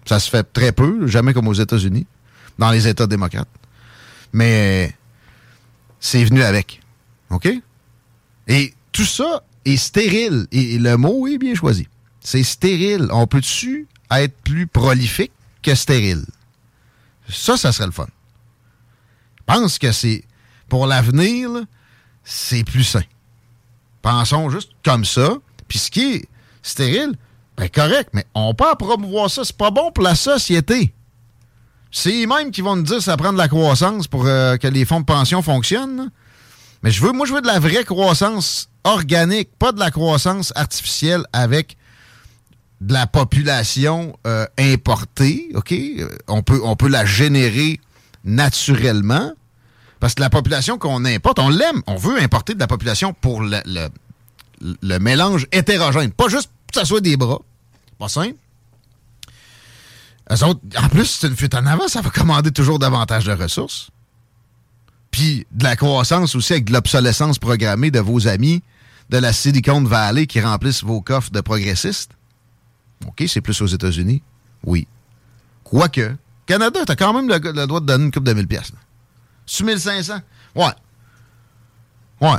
Ça 0.06 0.18
se 0.18 0.28
fait 0.28 0.42
très 0.42 0.72
peu, 0.72 1.06
jamais 1.06 1.34
comme 1.34 1.46
aux 1.46 1.54
États-Unis, 1.54 2.04
dans 2.58 2.72
les 2.72 2.88
États 2.88 3.06
démocrates. 3.06 3.46
Mais 4.32 4.92
c'est 6.00 6.24
venu 6.24 6.42
avec. 6.42 6.80
OK? 7.30 7.48
Et 8.48 8.74
tout 8.90 9.04
ça 9.04 9.44
est 9.64 9.76
stérile. 9.76 10.48
Et 10.50 10.80
le 10.80 10.96
mot 10.96 11.28
est 11.28 11.38
bien 11.38 11.54
choisi. 11.54 11.86
C'est 12.18 12.42
stérile. 12.42 13.06
On 13.12 13.28
peut-tu 13.28 13.86
être 14.10 14.36
plus 14.42 14.66
prolifique 14.66 15.30
que 15.62 15.76
stérile? 15.76 16.24
Ça, 17.28 17.56
ça 17.56 17.70
serait 17.70 17.86
le 17.86 17.92
fun. 17.92 18.08
Je 19.38 19.54
pense 19.54 19.78
que 19.78 19.92
c'est 19.92 20.24
pour 20.68 20.86
l'avenir, 20.86 21.50
c'est 22.24 22.64
plus 22.64 22.84
sain. 22.84 23.04
Pensons 24.02 24.50
juste 24.50 24.70
comme 24.84 25.04
ça. 25.04 25.34
Puis 25.68 25.78
ce 25.78 25.90
qui 25.90 26.14
est 26.14 26.28
stérile, 26.62 27.16
ben 27.56 27.68
correct, 27.68 28.10
mais 28.12 28.26
on 28.34 28.54
peut 28.54 28.64
promouvoir 28.78 29.30
ça. 29.30 29.44
C'est 29.44 29.56
pas 29.56 29.70
bon 29.70 29.90
pour 29.92 30.04
la 30.04 30.14
société. 30.14 30.92
C'est 31.90 32.10
eux 32.10 32.26
mêmes 32.26 32.50
qui 32.50 32.60
vont 32.60 32.76
nous 32.76 32.82
dire 32.82 32.96
que 32.96 33.02
ça 33.02 33.16
prend 33.16 33.32
de 33.32 33.38
la 33.38 33.48
croissance 33.48 34.06
pour 34.06 34.26
euh, 34.26 34.56
que 34.56 34.68
les 34.68 34.84
fonds 34.84 35.00
de 35.00 35.06
pension 35.06 35.40
fonctionnent. 35.42 36.10
Mais 36.82 36.90
je 36.90 37.00
veux, 37.02 37.12
moi, 37.12 37.26
je 37.26 37.32
veux 37.32 37.40
de 37.40 37.46
la 37.46 37.58
vraie 37.58 37.84
croissance 37.84 38.68
organique, 38.84 39.50
pas 39.58 39.72
de 39.72 39.80
la 39.80 39.90
croissance 39.90 40.52
artificielle 40.56 41.24
avec 41.32 41.76
de 42.80 42.92
la 42.92 43.06
population 43.06 44.16
euh, 44.26 44.46
importée? 44.58 45.48
Euh, 45.54 46.08
on 46.28 46.42
peut 46.76 46.88
la 46.88 47.06
générer 47.06 47.80
naturellement, 48.24 49.32
parce 50.06 50.14
que 50.14 50.20
la 50.20 50.30
population 50.30 50.78
qu'on 50.78 51.04
importe, 51.04 51.40
on 51.40 51.48
l'aime. 51.48 51.82
On 51.88 51.96
veut 51.96 52.22
importer 52.22 52.54
de 52.54 52.60
la 52.60 52.68
population 52.68 53.12
pour 53.12 53.42
le, 53.42 53.60
le, 54.80 54.98
mélange 55.00 55.48
hétérogène. 55.50 56.12
Pas 56.12 56.28
juste 56.28 56.48
que 56.72 56.78
ça 56.78 56.84
soit 56.84 57.00
des 57.00 57.16
bras. 57.16 57.40
Pas 57.98 58.08
simple. 58.08 58.36
en 60.30 60.88
plus, 60.90 61.06
c'est 61.06 61.26
une 61.26 61.34
fuite 61.34 61.56
en 61.56 61.66
avant, 61.66 61.88
ça 61.88 62.02
va 62.02 62.10
commander 62.10 62.52
toujours 62.52 62.78
davantage 62.78 63.24
de 63.24 63.32
ressources. 63.32 63.90
Puis 65.10 65.44
de 65.50 65.64
la 65.64 65.74
croissance 65.74 66.36
aussi 66.36 66.52
avec 66.52 66.66
de 66.66 66.72
l'obsolescence 66.72 67.40
programmée 67.40 67.90
de 67.90 67.98
vos 67.98 68.28
amis 68.28 68.62
de 69.10 69.18
la 69.18 69.32
Silicon 69.32 69.82
Valley 69.82 70.28
qui 70.28 70.40
remplissent 70.40 70.84
vos 70.84 71.00
coffres 71.00 71.32
de 71.32 71.40
progressistes. 71.40 72.12
OK, 73.08 73.24
c'est 73.26 73.40
plus 73.40 73.60
aux 73.60 73.66
États-Unis. 73.66 74.22
Oui. 74.62 74.86
Quoique, 75.64 76.14
Canada, 76.46 76.78
t'as 76.86 76.94
quand 76.94 77.12
même 77.12 77.28
le, 77.28 77.66
droit 77.66 77.80
de 77.80 77.86
donner 77.86 78.04
une 78.04 78.12
coupe 78.12 78.22
de 78.22 78.34
1000 78.34 78.46
pièces. 78.46 78.70
1500? 79.46 80.20
Ouais. 80.54 80.64
Ouais. 82.20 82.38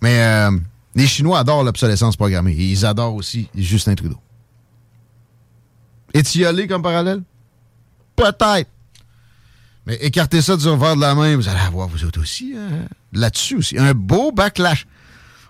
Mais 0.00 0.20
euh, 0.22 0.50
les 0.94 1.06
Chinois 1.06 1.38
adorent 1.38 1.64
l'obsolescence 1.64 2.16
programmée. 2.16 2.52
Et 2.52 2.70
ils 2.70 2.86
adorent 2.86 3.14
aussi 3.14 3.48
Justin 3.54 3.94
Trudeau. 3.94 4.18
Étiolé 6.14 6.66
comme 6.66 6.82
parallèle? 6.82 7.22
Peut-être. 8.16 8.70
Mais 9.86 9.96
écartez 10.02 10.42
ça 10.42 10.56
du 10.56 10.68
revers 10.68 10.96
de 10.96 11.00
la 11.00 11.14
main, 11.14 11.34
vous 11.36 11.48
allez 11.48 11.60
avoir 11.60 11.88
vous 11.88 12.04
autres 12.04 12.20
aussi, 12.20 12.54
hein, 12.54 12.86
là-dessus 13.12 13.56
aussi. 13.56 13.78
Un 13.78 13.94
beau 13.94 14.32
backlash. 14.32 14.86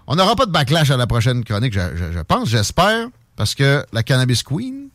On 0.07 0.15
n'aura 0.15 0.37
pas 0.37 0.47
de 0.47 0.53
backlash 0.53 0.91
à 0.91 0.97
la 0.97 1.09
prochaine 1.09 1.43
chronique, 1.43 1.75
je 1.75 2.23
pense, 2.23 2.49
j'espère, 2.49 3.09
parce 3.35 3.57
que 3.57 3.85
la 3.93 4.03
Cannabis 4.05 4.45
Queen 4.45 4.91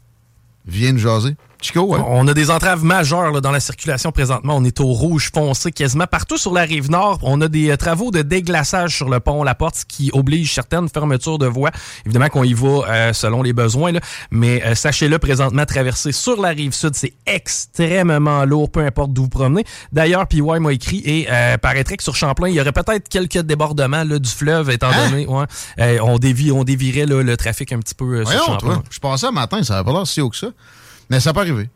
vient 0.66 0.94
de 0.94 0.98
jaser. 0.98 1.36
On 1.76 2.28
a 2.28 2.34
des 2.34 2.52
entraves 2.52 2.84
majeures 2.84 3.42
dans 3.42 3.52
la 3.52 3.60
circulation 3.60 4.12
présentement. 4.12 4.56
On 4.58 4.64
est 4.64 4.80
au 4.80 4.88
rouge 4.88 5.32
foncé 5.34 5.72
quasiment 5.72 6.08
partout 6.08 6.38
sur 6.38 6.54
la 6.54 6.64
rive 6.64 6.92
nord. 6.92 7.20
On 7.22 7.40
a 7.42 7.48
des 7.48 7.70
euh, 7.70 7.78
travaux 7.78 8.12
de 8.12 8.22
déglaçage 8.22 8.98
sur 8.98 9.10
le 9.10 9.20
pont 9.20 9.44
La 9.44 9.56
Porte, 9.56 9.76
ce 9.76 9.86
qui 9.86 10.12
oblige 10.14 10.54
certaines 10.54 10.90
fermetures 10.90 11.38
de 11.38 11.46
voies. 11.46 11.72
Évidemment 12.06 12.28
qu'on 12.28 12.44
y 12.44 12.54
va 12.54 12.68
euh, 12.68 13.14
selon 13.14 13.42
les 13.42 13.54
besoins, 13.54 13.94
mais 14.32 14.64
euh, 14.66 14.76
sachez-le, 14.76 15.20
présentement, 15.20 15.66
traverser 15.66 16.12
sur 16.12 16.42
la 16.42 16.50
rive 16.50 16.74
sud, 16.74 16.96
c'est 16.96 17.14
extrêmement 17.26 18.44
lourd, 18.46 18.70
peu 18.70 18.82
importe 18.82 19.14
d'où 19.14 19.24
vous 19.24 19.30
promenez. 19.30 19.64
D'ailleurs, 19.92 20.28
PY 20.28 20.42
m'a 20.42 20.74
écrit 20.74 21.02
et 21.06 21.28
paraîtrait 21.62 21.98
que 21.98 22.04
sur 22.04 22.16
Champlain, 22.16 22.50
il 22.50 22.56
y 22.56 22.62
aurait 22.62 22.72
peut-être 22.72 23.08
quelques 23.08 23.40
débordements 23.40 24.04
là, 24.04 24.20
du 24.20 24.30
fleuve, 24.30 24.70
étant 24.70 24.88
hein? 24.88 25.10
donné 25.10 25.28
ouais, 25.28 26.00
on, 26.02 26.18
dévie, 26.18 26.52
on 26.52 26.64
dévirait 26.64 27.06
le 27.06 27.38
trafic 27.38 27.72
un 27.72 27.80
petit 27.80 27.96
peu 27.96 28.26
sur 28.26 28.46
Champlain. 28.46 28.84
je 28.90 29.00
pensais 29.00 29.32
matin, 29.32 29.64
ça 29.64 29.76
n'avait 29.76 29.86
pas 29.86 29.94
l'air 29.94 30.08
si 30.08 30.22
haut 30.22 30.30
que 30.30 30.38
ça. 30.38 30.48
Mais 31.10 31.20
ça 31.20 31.34
peut 31.34 31.42
arriver. 31.42 31.70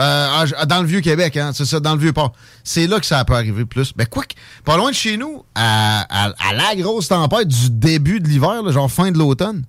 Euh, 0.00 0.46
dans 0.66 0.80
le 0.80 0.86
Vieux-Québec, 0.86 1.36
hein, 1.36 1.50
c'est 1.54 1.66
ça, 1.66 1.78
dans 1.78 1.94
le 1.94 2.00
Vieux-Port. 2.00 2.32
C'est 2.64 2.86
là 2.86 2.98
que 2.98 3.06
ça 3.06 3.24
peut 3.24 3.34
arriver 3.34 3.64
plus. 3.64 3.92
Mais 3.96 4.06
quoi 4.06 4.24
que, 4.24 4.34
pas 4.64 4.76
loin 4.76 4.90
de 4.90 4.94
chez 4.94 5.16
nous, 5.16 5.44
à, 5.54 6.06
la 6.54 6.74
grosse 6.76 7.08
tempête 7.08 7.48
du 7.48 7.70
début 7.70 8.20
de 8.20 8.28
l'hiver, 8.28 8.70
genre 8.72 8.90
fin 8.90 9.10
de 9.10 9.18
l'automne, 9.18 9.64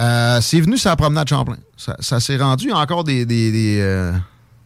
euh, 0.00 0.40
c'est 0.42 0.60
venu 0.60 0.76
sur 0.76 0.90
la 0.90 0.96
promenade 0.96 1.28
Champlain. 1.28 1.56
Ça, 1.76 2.20
s'est 2.20 2.36
rendu 2.36 2.72
encore 2.72 3.04
des... 3.04 3.24
Des, 3.24 3.50
des, 3.50 3.78
euh, 3.80 4.12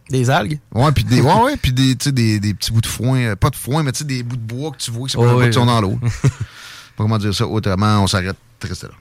des 0.09 0.29
algues? 0.29 0.59
Ouais, 0.73 0.91
puis 0.91 1.05
des, 1.05 1.21
ouais, 1.21 1.41
ouais, 1.41 1.57
puis 1.57 1.71
des, 1.71 1.95
des, 1.95 2.39
des, 2.41 2.53
petits 2.53 2.71
bouts 2.73 2.81
de 2.81 2.87
foin. 2.87 3.35
Pas 3.37 3.49
de 3.49 3.55
foin, 3.55 3.83
mais 3.83 3.93
des 4.03 4.23
bouts 4.23 4.35
de 4.35 4.41
bois 4.41 4.71
que 4.71 4.77
tu 4.77 4.91
vois 4.91 5.07
qui 5.07 5.13
sont 5.13 5.65
dans 5.65 5.79
l'eau. 5.79 5.97
comment 6.97 7.17
dire 7.17 7.33
ça 7.33 7.47
autrement, 7.47 8.03
on 8.03 8.07
s'arrête 8.07 8.35
très 8.59 8.69
là. 8.69 8.93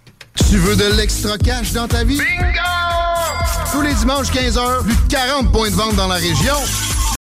Tu 0.48 0.56
veux 0.56 0.76
de 0.76 0.96
l'extra 0.96 1.36
cash 1.38 1.72
dans 1.72 1.88
ta 1.88 2.04
vie? 2.04 2.18
Bingo! 2.18 2.89
Tous 3.72 3.82
les 3.82 3.94
dimanches 3.94 4.30
15h, 4.32 4.82
plus 4.82 4.96
de 4.96 5.10
40 5.10 5.52
points 5.52 5.70
de 5.70 5.74
vente 5.74 5.96
dans 5.96 6.08
la 6.08 6.16
région. 6.16 6.54